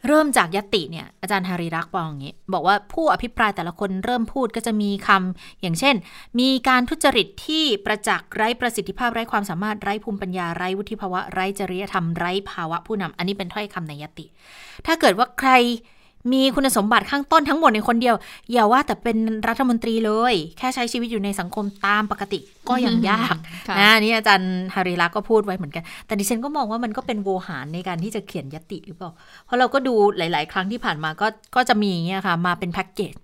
[0.07, 5.94] เริ่มจากยติเนี่ยอาจารย์ฮาริรักบอกอย่างนี้ บอกว่าผู้อภิปรายแต่ละคนเริ่มพูดก็จะมีคำอย่างเช่น
[6.40, 14.26] มีการทุจริตที่ประจักษ์ไร้ประสิทธิภาพไร้ความสามารถไร้ภูมิปัญญาไร้วุฒิภาวะไร้จริยธรรมไร้ภาวะผู้นำอันนี้เป็นถ้อยคำในยติ
[14.86, 15.51] ถ้าเกิดว่าใคร
[16.33, 18.14] มีคุณสมบัติข้างต้นทั้งหมดในคนเดียว
[18.53, 19.16] อย่าว่าแต่เป็น
[19.49, 23.35] รัฐมนตรีเลย แค่ใช้ชีวิตอยู่ในสังคมตามปกติก็ยังยาก
[23.79, 29.11] นะนี่อาจารย์ฮาริลักษ์ก็พูดไว้เหมือนกัน แต่ดิฉันก็มองว่ามันก็เป็นโวหารในการที่จะเขียนยติหรือเปล่า
[29.45, 33.14] เพราะเราก็ดูหลาย ๆ ครั้งที่ผ่านมาก็ก็จะมีเนี่ยค่ะ มาเป็นแพ็กเกจ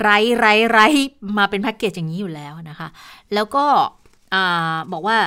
[0.00, 0.08] ไร
[0.38, 0.78] ไรไร
[1.38, 2.88] มาเป็นแพ็กเกจอย่างนี้อยู่แล้วนะคะ
[3.34, 3.64] แล้วก็
[4.92, 5.18] บอกว่า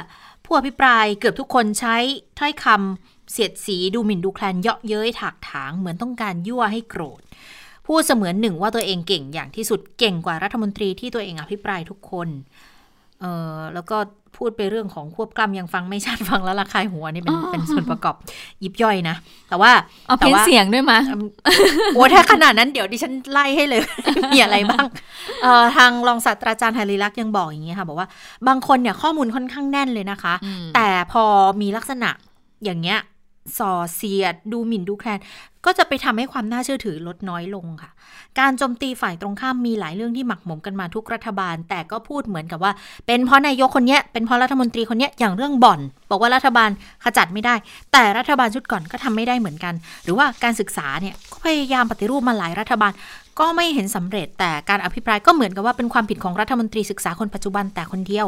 [0.45, 1.97] ผู้อภิปรายเกือบทุกคนใช้
[2.39, 7.21] ถ้อยคำ เสียดสีดูหมิ่นดูแคลนเยาะเย้ยถากถางเหมือนต้องการยั่วให้โกรธ
[7.88, 12.27] พูดเสมือนหนึ่งว่าตัวเองเก่งอย่างที่สุดเก่งกว่ารัฐมนตรีที่ตัวเองอภิปรายทุกคน
[13.21, 13.25] เอ
[13.55, 13.97] อแล้วก็
[14.38, 18.15] พูดไปเรื่องของควบกล้ำยังฟังไม่ชัดฟังแล้วระคายหัวนี่เป็นเป็นส่วนประกอบ
[18.63, 19.15] ยิบย่อยนะ
[19.49, 19.71] แต่ว่า
[20.07, 21.01] เอาเพี้ยนเสียงด้วยมั้ย
[21.93, 23.82] โอ้ถ้าขนาดนั้นเดี๋ยวดิฉันไล่ให้เลย
[24.34, 24.86] มีอะไรบ้าง
[25.43, 28.07] เอ่อทางรองศาสตราจารย์ไฮริลักษ์ยังบอกอย่างนี้ค่ะ บอกว่า
[28.47, 30.34] บางคนเนี่ยข้อมูลค่อนข้างแน่นเลยนะคะ
[30.75, 31.23] แต่พอ
[31.61, 32.09] มีลักษณะ
[32.65, 32.99] อย่างเงี้ย
[33.58, 35.20] ส่อเสียด ดูหมิ่นดูแคลน
[35.66, 37.91] ก็จะไปทำให้ความน่าเชื่อถือลดน้อยลงค่ะ
[38.39, 42.72] การโจมตีฝ่ายตรงข้ามมีหลายเรื่องที่หมักหมมกันมาทุกรัฐบาล แต่ก็พูดเหมือนกับว่า
[43.08, 45.80] เป็นเพราะนายกคนนี้เป็นเพราะรัฐมนตรีคนนี้อย่างเรื่องบ่อน
[46.10, 46.70] บอกว่ารัฐบาล
[47.04, 47.56] ขจัดไม่ได้
[47.91, 49.74] แต่รัฐบาลชุดก่อนก็ทำไม่ได้เหมือนกัน
[50.04, 52.91] หรือว่าการศึกษาเนี่ยก็พยายามปฏิรูปมาหลายรัฐบาล
[53.39, 58.27] ก็ไม่เห็นสำเร็จแต่การอภิปรายก็เหมือนกับว่าเป็นความผิดของรัฐมนตรีศึกษาคนปัจจุบันแต่คนเดียว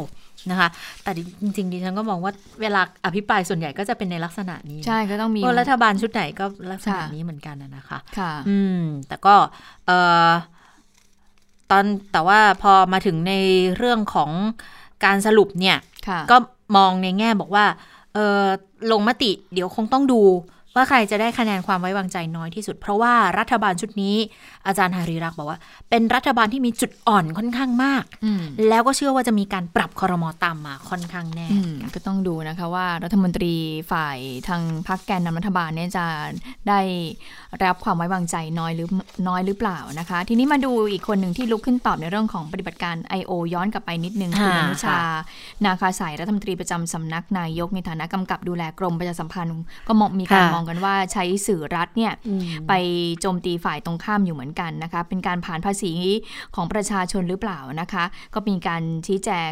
[0.50, 0.70] นะคะ
[1.04, 2.32] แต่จริงๆดิฉันก็มองว่า
[2.62, 9.36] เวลาอภิปรายส่วนใหญ่ก็จะเป็นในลักษณะนี้ ใช่ก็ต้องมีรัฐบาลชุดไหนก็ลักษณะนี้เหมือนกันนะคะค่ะอืมแต่ก็
[9.86, 9.92] เอ
[10.30, 10.32] อ
[11.72, 13.34] ตอนแต่ว่าพอมาถึงใน
[13.78, 14.32] เรื่องของ
[15.06, 15.78] การสรุปเนี่ย
[16.32, 16.38] ก็
[16.78, 17.66] มองในแง่บอกว่า
[18.14, 18.44] เออ
[18.92, 20.22] ลงมติเดี๋ยวคงต้องดู
[20.76, 24.16] ว่าใครจะได้คะแนนความไว้วางใจน้อยที่สุด เพราะว่ารัฐบาลชุดนี้
[24.68, 25.60] อาจารย์ฮาริรักบอกว่า
[25.90, 28.04] เป็นรัฐบาลที่มีจุดอ่อนค่อนข้างมาก
[28.70, 31.48] แล้วก็เชื่อว่าจะมีการปรับคอรมอตามมาค่อนข้างแน่
[31.96, 33.54] ก็ต้องดูนะคะว่ารัฐมนตรี
[33.92, 34.18] ฝ่าย
[34.48, 36.06] ทางพรรคแกนนำรัฐบาลเนี่ยจะ
[36.70, 36.80] ได้
[37.64, 38.88] รับความไว้วางใจน้อยหรือ
[39.28, 43.32] น้อยหรือเปล่านะคะ ทีนี้มาดูอีกคนหนึ่งที่ลุกขึ้นตอบในเรื่องของปฏิบัติการ I.O.
[43.54, 44.98] ย้อนกลับไปนิดนึงคุณอนุชา
[45.66, 49.52] นาคาสายรัฐมนตรีประจำสำนักนายกในฐานะกำกับดูแลกรมประชาสัมพันธ์
[49.88, 52.14] ก็มองมีการมองกันว่าใช้สื่อรัฐเนี่ย
[52.68, 52.74] ไป
[53.22, 55.92] โจมตีฝ่ายตรงข้ามอยู่เหมือนกันนะคะ เป็นการผ่านภาษี
[56.56, 58.04] ของประชาชนหรือเปล่านะคะ
[58.34, 59.52] ก็มีการชี้แจง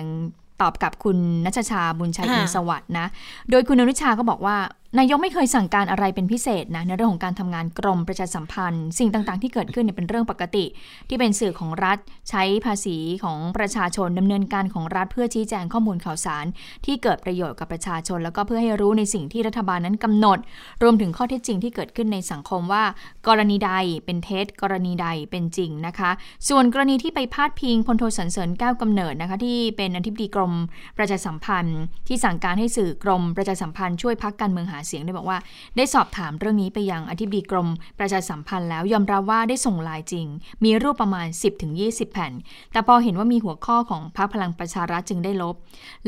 [0.61, 3.07] ตอบกับคุณนัชชาบุญชัยค่ะอินสวัสด์นะ
[3.49, 4.57] โดยคุณอนุชาก็บอกว่า
[4.97, 10.65] นายกไม่เคยสั่งการอะไรเป็นพิเศษนะในเรื่องของการทำงานกรมประชาสัมพันธ์ สิ่งต่างๆ ที่เกิดขึ้นเนี่ยเป็นเรื่องปกติ
[11.09, 11.97] ที่เป็นสื่อของรัฐ
[12.29, 16.45] ใช้ภาษีของประชาชนดำเนินการของรัฐเพื่อชี้แจงข้อมูลข่าวสาร
[16.85, 20.39] ที่เกิดประโยชน์กับประชาชน แล้วก็เพื่อให้รู้ในสิ่งที่รัฐบาลนั้นกำหนด
[20.83, 22.83] รวมถึงข้อเท็จจริงที่เกิดขึ้นในสังคมว่า
[23.27, 23.71] กรณีใด
[24.05, 26.11] เป็นเท็จ กรณีใดเป็นจริงนะคะ
[26.49, 30.53] ส่วนกรณีที่ไปพาดพิงพลโทสันเสริญแก้วกำเนิดนะคะที่เป็นอธิบดีกรม
[30.97, 35.37] ประชาสัมพันธ์ ที่สั่งการให้สื่อกรมประชาสัมพันธ์ช่วยพักการเมืองหาเสียงได้บอกว่า
[35.77, 37.69] ได้สอบถามเรื่องนี้ไปยังอธิบดีกรม
[37.99, 40.27] ประชาสัมพันธ์แล้วยอมรับว่าได้ส่งลายจริง
[40.63, 41.27] มีรูปประมาณ
[41.69, 42.33] 10-20 แผ่น
[42.71, 45.55] แต่พอเห็นว่ามีหัวข้อของพรรคพลังประชารัฐจึงได้ลบ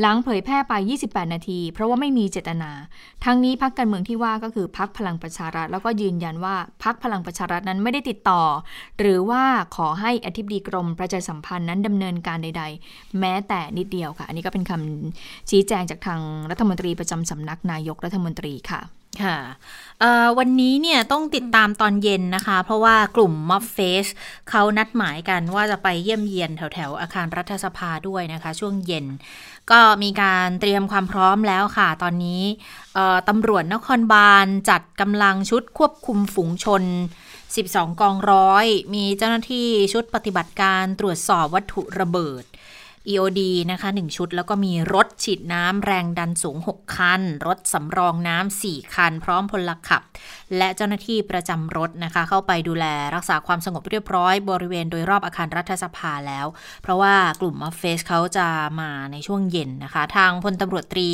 [0.00, 0.72] หลังเผยแพร่ไป
[1.04, 2.70] 28 นาที เพราะว่าไม่มีเจตนา
[3.24, 8.42] ทั้งนี้พรรคการเมืองที่ว่าก็คือพรรคพลังประชารัฐ แล้วก็ยืนยันว่าพรรคพลังประชารัฐนั้นไม่ได้ติดต่อ
[8.98, 9.42] หรือว่า
[9.76, 16.20] ขอให้อธิบดีกรม ประชาสัมพันธ์นั้นดำเนินการใด ๆ แม้แต่นิดเดียวค่ะ อันนี้ก็เป็นคำชี้แจงจากทาง
[16.50, 18.82] รัฐมนตรีประจำสำนักนายกรัฐมนตรีค่ะ
[19.22, 19.38] ค่ะ
[20.38, 24.06] วันนี้เนี่ยต้องติดตามตอนเย็นนะคะ เพราะว่ากลุ่มม็อบเฟส
[24.50, 29.06] เขานัดหมายกันว่าจะไปเยี่ยมเยียนแถวแถวอาคารรัฐสภาด้วยนะคะ ช่วงเย็น
[29.70, 32.42] ก็มีการเตรียมความพร้อมแล้วค่ะ ตอนนี้
[33.28, 36.82] ตำรวจนครบาลจัดกำลังชุดควบคุมฝูงชน
[37.40, 42.44] 12 กองร้อย มีเจ้าหน้าที่ชุดปฏิบัติการตรวจสอบวัตถุระเบิด
[43.10, 43.40] EOD
[43.70, 50.02] นะคะ 1 ชุด แล้วก็มีรถฉีดน้ำแรงดันสูง 6 คัน รถสำรองน้ำ 4 คัน พร้อมพลขับ
[50.56, 56.46] และเจ้าหน้าที่ประจำรถนะคะ เข้าไปดูแลรักษาความสงบเรียบร้อยบริเวณโดยรอบอาคารรัฐสภาแล้ว
[56.82, 58.46] เพราะว่ากลุ่มมอฟเฟสเขาจะ
[58.80, 61.08] มาในช่วงเย็นนะคะ ทางพลตำรวจตรี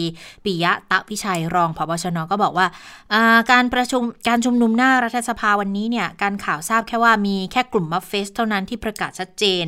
[0.45, 2.67] ปิยะตะพิชัยรองพบชนก็บอกว่า
[3.13, 9.67] อ่าการประชุมการชุมนุมหน้ารัฐสภาวันนี้เนี่ยการข่าวทราบแค่ว่ามีแค่กลุ่มมัฟเฟสเท่านั้นที่ประกาศชัดเจน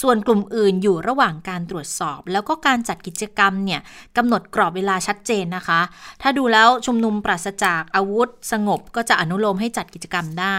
[0.00, 3.80] ส่วนกลุ่มอื่นอยู่ระหว่างการตรวจสอบ แล้วก็การจัดกิจกรรมเนี่ย
[4.16, 5.80] กำหนดกรอบเวลาชัดเจนนะคะ
[6.22, 10.58] ถ้าดูแล้วชุมนุมปราศจากอาวุธ สงบก็จะอนุโลมให้จัดกิจกรรมได้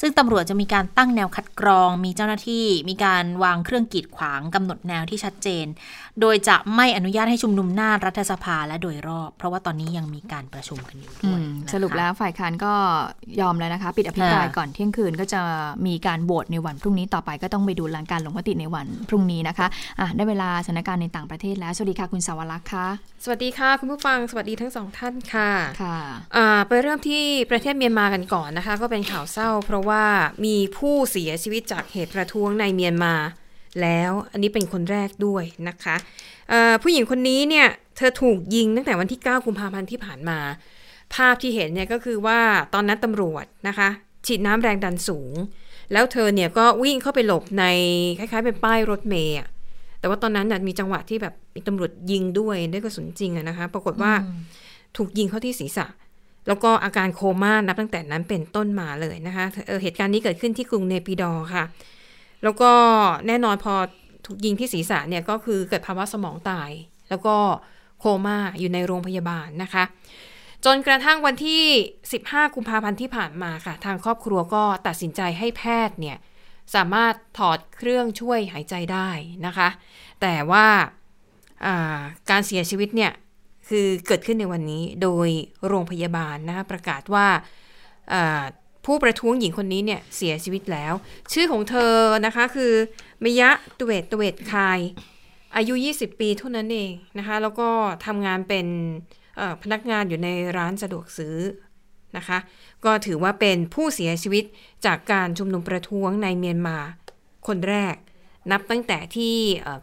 [0.00, 5.66] ซึ่งตำรวจจะมีการตั้งแนวคัดกรอง มีเจ้าหน้าที่ มีการวางเครื่องกีดขวางกำหนดแนวที่ชัดเจน
[6.20, 12.72] โดยจะไม่อนุญาตให้ชุมนุมหน้ารัฐสภาและโดยรอบ เพราะว่าตอนนี้ยังมีการประชุมกันอยู่อืด้วยมนะคะสรุปแล้วฝ่ายค้านก็
[13.40, 15.40] ยอมแล้วนะคะ ปิดอภิปรายค่ะก่อนเที่ยงคืนก็จะ
[15.86, 19.66] มีการโหวตในวันพรุ่งนี้ต่อไปก็ต้องไปดูหลังการลงมติในวันพรุ่งนี้นะคะ
[20.00, 22.88] อะได้เวลาสถานการณ์ในต่างประเทศแล้ว สวัสดีค่ะคุณสาวรักษ์ค่ะ
[23.24, 25.50] สวัสดีค่ะ คุณผู้ฟัง สวัสดีทั้งสองท่านค่ะ
[25.82, 25.98] ค่ะ
[26.36, 30.04] อ่าไปเริ่มที่ประเทศเมียนมากันก่อนนะคะ ก็เป็นข่าวเศร้า เพราะว่า
[30.44, 33.14] มีผู้เสียชีวิตจากเหตุประท้วงในเมียนมา
[33.82, 35.96] แล้วอันนี้เป็นคนแรกด้วยนะคะ
[36.82, 37.66] ผู้หญิงคนนี้เนี่ย
[37.96, 40.38] เธอถูกยิงตั้งแต่วันที่ 9 กุมภาพันธ์ที่ผ่านมา
[41.14, 42.40] ภาพที่เห็นเนี่ยก็คือว่า
[42.74, 43.88] ตอนนั้นตำรวจนะคะ
[44.26, 45.32] ฉีดน้ำแรงดันสูง
[45.92, 47.64] แล้วเธอเนี่ยก็วิ่งเข้าไปหลบใน
[48.18, 49.36] คล้ายๆ เป็นป้ายรถเมย์
[50.00, 54.12] แต่ว่าตอนนั้นมีจังหวะที่แบบมีตำรวจยิงด้วยด้วยกระสุนจริงนะคะ ปรากฏว่า
[54.96, 55.86] ถูกยิงเข้าที่ศีรษะ
[56.48, 61.64] แล้วก็อาการโคม่านับตั้งแต่นั้นเป็นต้นมาเลยนะคะเเหตุการณ์นี้เกิดขึ้นที่กรุงเนปิดอค่ะ
[62.42, 62.70] แล้วก็
[63.26, 63.74] แน่นอนพอ
[64.26, 66.70] ถูกยิงที่ศีรษะเนี่ยก็คือเกิดภาวะสมองตาย
[67.08, 67.36] แล้วก็
[67.98, 69.84] โคม่าอยู่ในโรงพยาบาลนะคะ
[70.64, 71.64] จนกระทั่งวันที่
[72.08, 76.16] 15 กุมภาพันธ์ที่ผ่านมาค่ะ ทางครอบครัวก็ตัดสินใจให้แพทย์เนี่ย
[76.74, 79.08] สามารถถอดเครื่องช่วยหายใจได้
[79.46, 79.68] นะคะ
[80.20, 81.98] แต่ว่าา
[82.30, 83.12] การเสียชีวิตเนี่ย
[83.68, 85.28] คือเกิดขึ้นในวันนี้โดย
[85.68, 87.26] โรงพยาบาลนะคะประกาศว่า
[88.12, 88.42] อ่า
[88.86, 90.94] ผู้ประท้วงหญิงคนนี้เนี่ยเสียชีวิตแล้ว
[91.32, 91.94] ชื่อของเธอ
[92.26, 92.72] นะคะคือ
[93.24, 94.80] มยะตเวตตเวตคาย
[95.56, 97.68] อายุ 20 ปีเท่านั้นเองนะคะ แล้วก็
[98.06, 98.66] ทำงานเป็น
[99.62, 101.36] พนักงานอยู่ในร้านสะดวกซื้อ
[102.16, 102.38] นะคะ
[102.84, 104.44] ก็ถือว่าเป็นผู้เสียชีวิต
[104.86, 106.78] จากการชุมนุมประท้วงในเมียนมา
[107.46, 107.94] คนแรก
[108.52, 109.34] นับตั้งแต่ที่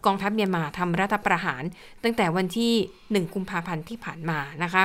[0.06, 1.64] กองทัพเมียนมาทำรัฐประหาร
[2.04, 2.74] ตั้งแต่วันที่
[3.24, 4.84] 1 กุมภาพันธ์ที่ผ่านมานะคะ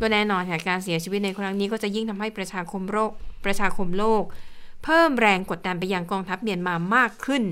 [0.00, 3.10] ก็แน่นอนค่ะการเสียชีวิตในครั้งนี้ก็จะยิ่งทำให้ประชาคมโลก
[3.44, 4.22] ประชาคมโลก
[4.84, 7.42] เพิ่มแรงกดดันไปยังกองทัพเมียนมามากขึ้น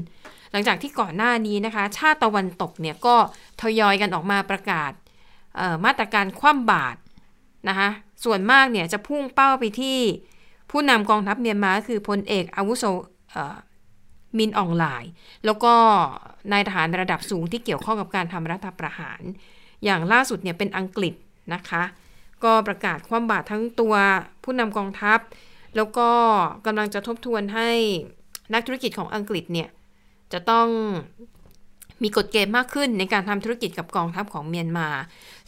[0.52, 3.16] หลังจากที่ก่อนหน้านี้นะคะ ชาติตะวันตกเนี่ยก็
[3.62, 4.92] ทยอยกันออกมาประกาศ
[5.84, 6.98] มาตรการคว่ำบาตร
[7.68, 7.88] นะคะ
[8.24, 9.98] ส่วนมากเนี่ยจะพุ่งเป้าไปที่
[10.70, 12.84] ผู้นำกองทัพเมียนมาคือพลเอกอาวุโส
[14.38, 15.04] มินอองหลาย
[15.44, 15.74] แล้วก็
[16.52, 19.22] นายทหารระดับสูงที่เกี่ยวข้องกับการทำรัฐประหาร
[19.84, 21.14] อย่างล่าสุดเนี่ยเป็นอังกฤษ
[21.54, 21.82] นะคะ
[22.44, 23.94] ก็ประกาศคว่ำบาตรทั้งตัว
[24.44, 25.18] ผู้นำกองทัพ
[25.76, 26.10] แล้วก็
[26.66, 27.70] กำลังจะทบทวนให้
[28.54, 29.68] นักธุรกิจของอังกฤษเนี่ย
[30.32, 30.68] จะต้อง
[32.02, 34.88] มีกฎเกณฑ์มากขึ้นในการทำธุรกิจกับกองทัพของเมียนมา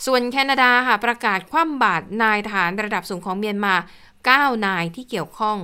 [0.06, 3.74] ส่วนแคนาดาค่ะประกาศคว่ำบาตรนายทหารระดับสูงของเมียนมา
[4.18, 5.58] 9 นายที่เกี่ยวข้อง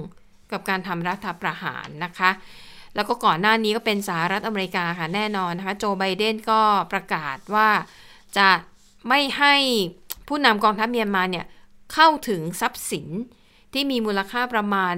[0.52, 2.30] กับการทำรัฐประหารนะคะ
[2.94, 6.62] แล้วก็ก่อนหน้านี้ก็เป็นสหรัฐอเมริกาค่ะแน่นอนนะคะ โจไบเดนก็
[6.92, 7.68] ประกาศว่า
[8.38, 8.48] จะ
[9.08, 9.54] ไม่ให้
[10.28, 11.46] ผู้นำกองทัพเมียนมาเนี่ย
[11.92, 13.08] เข้าถึงทรัพย์สิน
[13.72, 14.94] ที่มีมูลค่าประมาณ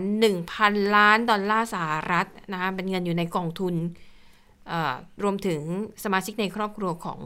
[0.47, 3.75] 1,000 ล้านดอลลาร์สหรัฐนะคะเป็นเงินอยู่ในกองทุน
[5.23, 5.61] รวมถึง
[6.05, 7.19] สมาชิกในครอบครัวของ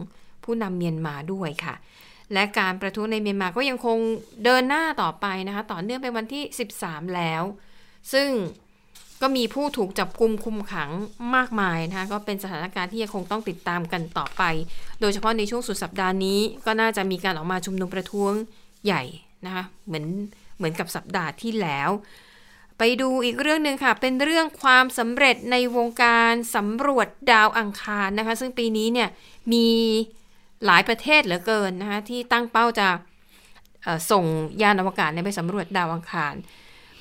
[0.44, 1.74] ผู้นำเมียนมาด้วยค่ะ
[2.32, 3.98] และการประท้วงในเมียนมาก็ยังคง
[4.44, 6.42] เดินหน้าต่อไปนะคะ ต่อเนื่องไปวันที่
[6.80, 7.42] 13 แล้ว
[8.12, 8.28] ซึ่ง
[9.22, 10.90] ก็มีผู้ถูกจับกุมคุมขัง
[11.36, 14.42] มากมายนะคะก็เป็นสถานการณ์ที่ยังคงต้องติดตามกันต่อไป
[15.00, 18.32] โดยเฉพาะในช่วงสุดสัปดาห์นี้ ก็น่าจะมีการออกมาชุมนุมประท้วง
[18.84, 19.02] ใหญ่
[19.44, 20.06] นะคะเหมือน
[20.56, 21.90] เหมือนกับสัปดาห์ที่แล้ว
[22.78, 29.08] ไปดูอีกเรื่องหนึ่งค่ะ เป็นเรื่องความสำเร็จในวงการสำรวจดาวอังคารนะคะ ซึ่งปีนี้เนี่ย
[29.52, 29.68] มี
[30.66, 32.88] หลายประเทศเหลือเกินนะคะที่ตั้งเป้าจะ
[34.10, 34.24] ส่ง
[34.62, 36.34] ยานอวกาศไปสำรวจดาวอังคาร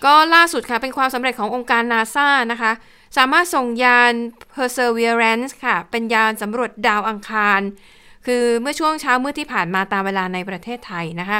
[0.05, 2.71] ก็ล่าสุดค่ะ เป็นความสำเร็จขององค์การนาซานะคะ
[3.17, 4.13] สามารถส่งยาน
[4.53, 7.61] Perseverance ค่ะ เป็นยานสำรวจดาวอังคาร
[8.25, 11.39] คือเมื่อช่วงเช้ามืดที่ผ่านมาตามเวลาในประเทศไทยนะคะ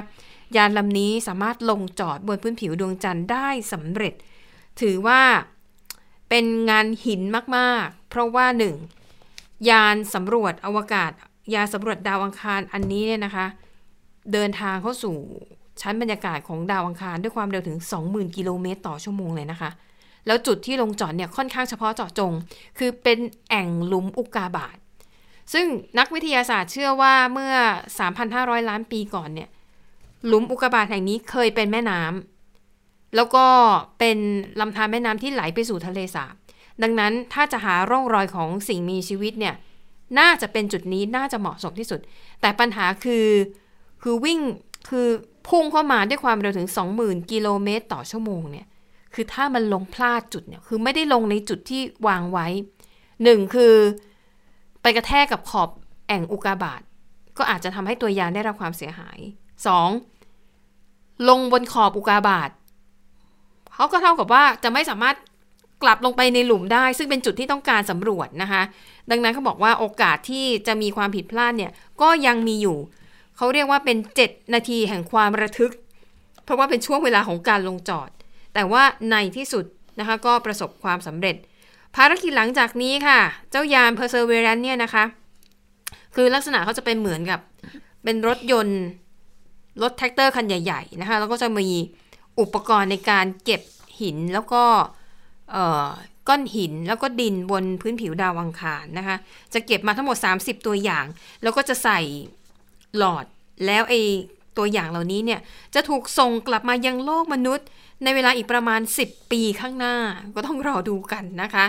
[0.58, 4.14] ยานลำนี้สามารถลงจอดบนพื้นผิวดวงจันทร์ได้สำเร็จ
[4.82, 5.22] ถือว่า
[6.30, 7.22] เป็นงานหิน
[7.58, 8.76] มากๆ เพราะว่าหนึ่ง
[9.70, 11.12] ยานสำรวจอวกาศ
[11.54, 13.46] ยานสำรวจดาวอังคารอันนี้เนี่ยนะคะ
[14.34, 15.18] เดินทางเข้าสู่
[15.82, 19.70] ชั้นบรรยากาศของดาวอังคารด้วยความเร็วถึง 20,000 กิโลเมตรต่อชั่วโมงเลยนะคะ
[20.28, 22.34] แล้วจุดที่ลงจอดเนี่ยค่อนข้างเฉพาะเจาะจง
[22.78, 23.20] คือเป็น
[23.50, 24.78] แอ่งหลุมอุกกาบาต
[25.54, 25.66] ซึ่ง
[26.00, 27.54] นักวิทยาศาสตร์เชื่อว่าเมื่อ
[28.10, 29.50] 3,500 ล้านปีก่อนเนี่ย
[30.28, 33.46] หลุมอุกกาบาตแห่งนี้เคยเป็นแม่น้ำแล้วก็
[34.00, 34.18] เป็น
[34.60, 36.34] ลำธารแม่น้ำที่ไหลไปสู่ทะเลสาบ
[36.84, 39.56] ดังนั้นถ้าจะหาร่องรอยของสิ่งมีชีวิตเนี่ย
[40.20, 42.00] น่าจะเป็นจุดนี้น่าจะเหมาะสมที่สุด
[42.42, 43.28] แต่ปัญหาคือ
[44.02, 44.40] คือวิ่ง
[44.90, 45.08] คือ
[45.48, 46.70] พุ่งเข้ามาด้วยความเร็วถึง
[47.00, 48.68] 20,000 กิโลเมตรต่อชั่วโมงเนี่ย
[49.14, 52.48] คือถ้ามันลงพลาดจุดเนี่ย คือไม่ได้ลงในจุดที่วางไว้
[53.24, 53.74] หนึ่งคือ
[54.82, 55.70] ไปกระแทกกับขอบ
[56.08, 56.82] แอ่งอุกาบาต
[57.38, 59.20] ก็อาจจะทำให้ตัวยานได้รับความเสียหาย
[60.44, 61.30] 2.
[61.30, 62.50] ลงบนขอบอุกาบาต
[63.74, 65.16] เขาก็เท่ากับว่าจะไม่สามารถ
[65.84, 68.62] กลับลงไปในหลุมได้ ซึ่งเป็นจุดที่ต้องการสำรวจนะคะ
[69.12, 71.72] ดังนั้นเขาบอกว่าโอกาสที่จะมีความผิดพลาดเนี่ย
[72.02, 72.78] ก็ยังมีอยู่
[73.38, 75.74] เขาเรียกว่าเป็น 7 นาทีแห่งความระทึก
[76.44, 78.10] เพราะว่าเป็นช่วงเวลาของการลงจอด
[78.54, 79.66] แต่ว่าในที่สุด
[80.00, 81.36] นะคะก็ประสบความสำเร็จ
[81.96, 83.20] ภารกิจหลังจากนี้ค่ะ
[83.52, 85.04] เจ้ายาน Perseverance เนี่ยนะคะ
[86.16, 87.40] คือลักษณะเขาจะเป็นเหมือนกับ
[88.04, 88.82] เป็นรถยนต์
[89.82, 91.68] รถแทรกเตอร์คันใหญ่ๆนะคะแล้วก็จะมี
[92.40, 93.62] อุปกรณ์ในการเก็บ
[94.02, 94.64] หินแล้วก็
[96.28, 99.16] ก้อนหินแล้วก็ดินบนพื้นผิวดาวอังคารนะคะ
[99.54, 101.06] จะเก็บมาทั้งหมด 30 ตัวอย่าง
[101.44, 102.00] แล้วก็จะใส่
[102.98, 103.26] หลอด
[103.66, 103.94] แล้วไอ
[104.58, 105.40] ตัวอย่างเหล่านี้เนี่ย
[105.76, 107.68] จะถูกส่งกลับมายังโลกมนุษย์
[108.04, 109.96] ในเวลาอีกประมาณ 10 ปีข้างหน้า
[110.36, 111.66] ก็ต้องรอดูกันนะคะ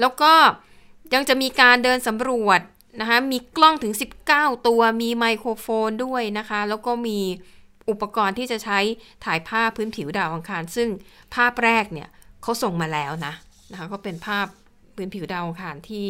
[0.00, 0.32] แล้วก็
[1.14, 2.60] ยังจะมีการเดินสำรวจ
[3.00, 3.94] นะคะมีกล้องถึง
[4.30, 7.18] 19 ตัวมีไมโครโฟนด้วยนะคะ แล้วก็มี
[7.90, 8.78] อุปกรณ์ที่จะใช้
[9.24, 10.88] ถ่ายภาพพื้นผิวดาวอังคาร ซึ่ง
[11.34, 12.08] ภาพแรกเนี่ย
[12.42, 13.34] เขาส่งมาแล้วนะ
[13.70, 14.46] นะคะก็เป็นภาพ
[14.96, 16.08] พื้นผิวดาวอังคารที่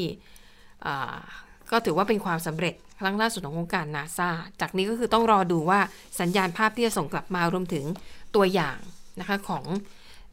[1.70, 2.74] ก็ถือว่าเป็นความสำเร็จ
[3.04, 4.30] รั้งล่าสุดขององค์การนาซา
[4.60, 5.80] จากนี้ก็คือต้องรอดูว่า
[6.20, 7.84] สัญญาณภาพที่จะส่งกลับมารวมถึง
[8.34, 8.76] ตัวอย่าง
[9.20, 9.64] นะคะของ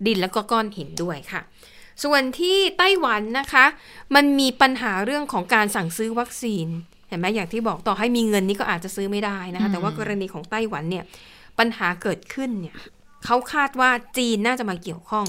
[0.06, 1.42] ดินแล้วก็ก้อนหินด้วยค่ะ
[2.04, 3.66] ส่วนที่ไต้หวันนะคะ
[4.16, 6.68] มันมีปัญหาเรื่องของการสั่งซื้อวัคซีน
[7.08, 11.04] เห็นไหมอย่างที่บอกต่อให้มีเงินนี่ก็อาจจะซื้อไม่ได้นะคะ แต่ว่ากรณีของไต้หวันเนี่ย
[11.60, 12.76] ปัญหาเกิดขึ้นเนี่ย
[13.26, 15.28] เขาคาดว่าจีนน่าจะมาเกี่ยวข้อง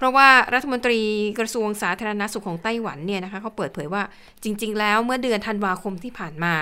[0.00, 1.00] เพราะว่ารัฐมนตรี
[1.38, 4.02] กระทรวงสาธารณสุขของไต้หวันเนี่ยนะคะเขาเปิดเผยว่า
[4.42, 6.54] จริง ๆ แล้วเมื่อเดือนธันวาคมที่ผ่านมา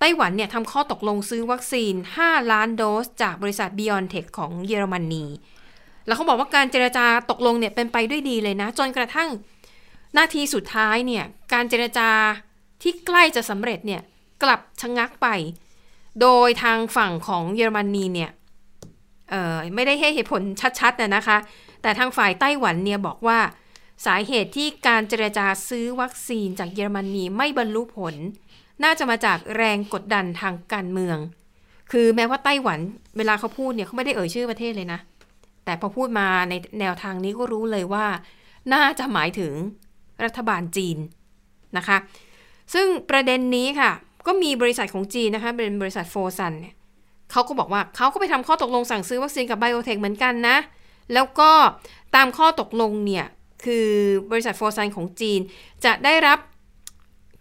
[0.00, 5.24] ไต้หวันเนี่ยทำข้อตกลงซื้อวัคซีน 5 ล้านโดส จากบริษัท BioNTech ของเยอรมนี
[6.06, 9.28] แล้วเขาบอกว่าการเจรจาตกลงเนี่ยเป็นไปด้วยดีเลยนะ จนกระทั่ง
[10.16, 12.08] นาทีสุดท้ายเนี่ยการเจรจา
[12.82, 14.02] ที่ใกล้จะสำเร็จเนี่ย
[14.42, 15.28] กลับชะงักไป
[16.20, 18.30] โดยทางฝั่งของเยอรมนีเนี่ย
[19.74, 20.42] ไม่ได้ให้เหตุผล
[20.80, 21.38] ชัดๆนะคะ
[21.86, 23.38] แต่ทางฝ่ายไต้หวันเนี่ยบอกว่า
[24.06, 28.14] สาเหตุที่การเจรจาซื้อวัคซีนจากเยอรมนีไม่บรรลุผล
[28.84, 31.18] น่าจะมาจากแรงกดดันทางการเมือง
[31.92, 32.80] คือแม้ว่าไต้หวัน
[33.16, 35.00] เวลาเขาพูดเนี่ยเขาไม่ได้เอ่ยชื่อประเทศเลยนะ
[35.64, 38.06] แต่พอพูดมาในแนวทางนี้ก็รู้เลยว่า
[38.72, 39.52] น่าจะหมายถึง
[40.24, 40.98] รัฐบาลจีน
[41.76, 41.96] นะคะ
[42.74, 43.90] ซึ่งประเด็นนี้ค่ะ
[44.26, 46.74] ก็มีบริษัทของจีนนะคะ เป็นบริษัทโฟซันเนี่ย
[47.32, 50.56] เขาก็บอกว่าเขาก็ไปทำข้อตกลงสั่งซื้อวัคซีนกับไบโอเทคเหมือนกันนะ
[51.14, 51.50] แล้วก็
[52.14, 53.26] ตามข้อตกลงเนี่ย
[53.64, 53.88] คือ
[54.30, 55.40] บริษัท Fosun ของจีน
[55.84, 56.38] จะได้รับ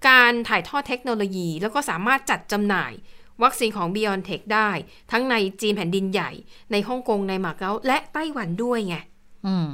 [0.09, 2.93] การถ่ายทอดเทคโนโลยี แล้วก็สามารถจัดจำหน่าย
[3.43, 4.69] วัคซีนของ BioNTech ได้
[5.11, 6.31] ทั้งในจีนแผ่นดินใหญ่
[6.71, 8.95] ในฮ่องกงในมาเก๊าและไต้หวันด้วยไง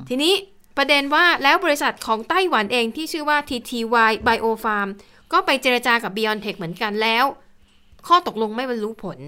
[0.10, 0.34] ทีนี้
[0.78, 4.90] ประเด็นว่าแล้วบริษัทของไต้หวันเองที่ชื่อว่า TTY Biofarm
[5.32, 7.26] ก็ไปเจรจากับ BioNTech เหมือนกันแล้ว
[8.08, 9.20] ข้อตกลงไม่บรรลุผล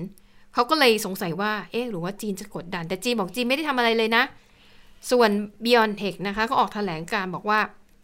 [0.54, 4.24] เขาก็เลยสงสัยว่า เอ๊ะ หรือว่าจีนจะกดดัน แต่จีนบอกจีนไม่ได้ทำอะไรเลยนะ
[5.12, 5.30] ส่วน
[5.64, 7.60] BioNTech นะคะก็ออกแถลงการบอกว่า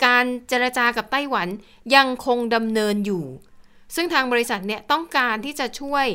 [0.06, 1.48] การเจรจากับไต้หวัน
[1.96, 3.26] ยังคงดำเนินอยู่
[3.96, 6.06] ซึ่งทางบริษัทเนี่ยต้องการที่จะช่วย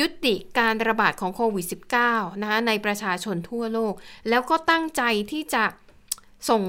[0.00, 1.66] ยุติการระบาดของโควิด
[2.04, 3.94] -19 นะคะในประชาชนทั่วโลก
[4.28, 5.02] แล้วก็ตั้งใจ
[5.32, 5.64] ที่จะ
[6.50, 6.62] ส่ง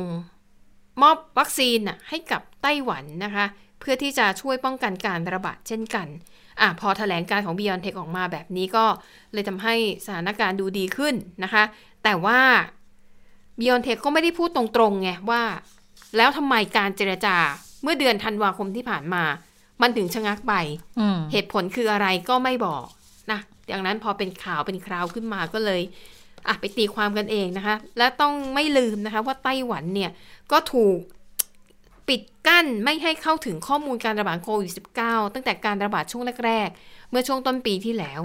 [1.01, 3.45] มอบวัคซีนน่ะให้กับไต้หวันนะคะ
[3.79, 6.07] เพื่อที่จะช่วยป้องกันการระบาดเช่นกัน
[6.61, 8.85] อะพอถแถลงการของ BioNTech ออกมาแบบนี้ก็
[9.33, 11.63] เลยทำให้สถานการณ์ดูดีขึ้นนะคะ
[12.03, 12.39] แต่ว่า
[13.59, 15.41] BioNTech ก็ไม่ได้พูดตรงๆไงว่า
[16.17, 17.37] แล้วทำไมการเจรจา
[17.83, 19.23] เมื่อเดือนธันวาคมที่ผ่านมา
[19.81, 20.53] มันถึงชะงักไป
[20.99, 22.85] อืมเหตุผลคืออะไรก็ไม่บอก
[23.31, 23.39] นะ
[23.71, 25.81] ดังนั้นพอเป็นข่าวเป็นคราวขึ้นมาก็เลย
[26.47, 30.11] อะไปตีความกันเองนะคะ และต้องไม่ลืมนะคะ ว่าไต้หวันเนี่ย
[30.51, 30.99] ก็ถูก
[32.07, 34.71] ปิดกั้นไม่ให้เข้าถึงข้อมูลการระบาดโควิด
[35.03, 38.21] -19 ตั้งแต่การระบาดช่วงแรก ๆ เมื่อช่วงต้นปีที่แล้ว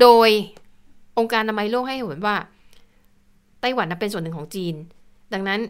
[0.00, 0.28] โดย
[1.18, 2.36] องค์การอนามัยโลกให้เหตุว่า
[3.60, 4.74] ไต้หวันน่ะเป็นส่วนหนึ่งของจีน
[5.34, 5.60] ดังนั้น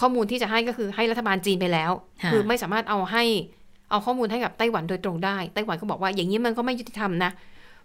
[0.00, 1.90] ข้อมูลที่จะให้ก็คือให้รัฐบาลจีนไปแล้ว
[2.22, 3.24] ค่ะคือไม่สามารถเอาให้
[3.90, 7.30] เอาข้อมูลให้กับไต้หวันโดยตรงได้ ไต้หวันก็บอกว่าอย่างนี้มันก็ไม่ยุติธรรมนะ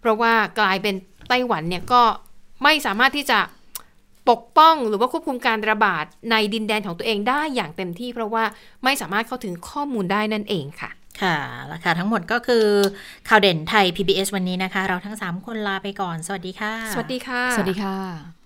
[0.00, 0.94] เพราะว่ากลายเป็น
[1.28, 2.02] ไต้หวันเนี่ยก็
[2.62, 3.38] ไม่สามารถที่จะ
[4.30, 8.44] ปกป้องหรือว่าควบคุมการระบาดในดินแดนของตัวเองได้อย่างเต็มที่ เพราะว่า
[8.84, 10.90] ไม่สามารถเข้าถึงข้อมูลได้นั่นเองค่ะ
[11.22, 11.36] ค่ะ
[11.66, 12.64] แล้วค่ะทั้งหมดก็คือ
[13.28, 18.45] ข่าวเด่นไทย PBS วันนี้นะคะ เราทั้ง 3 คนลาไปก่อน สวัสดีค่ะ สวัสดีค่ะ สวัสดีค่ะ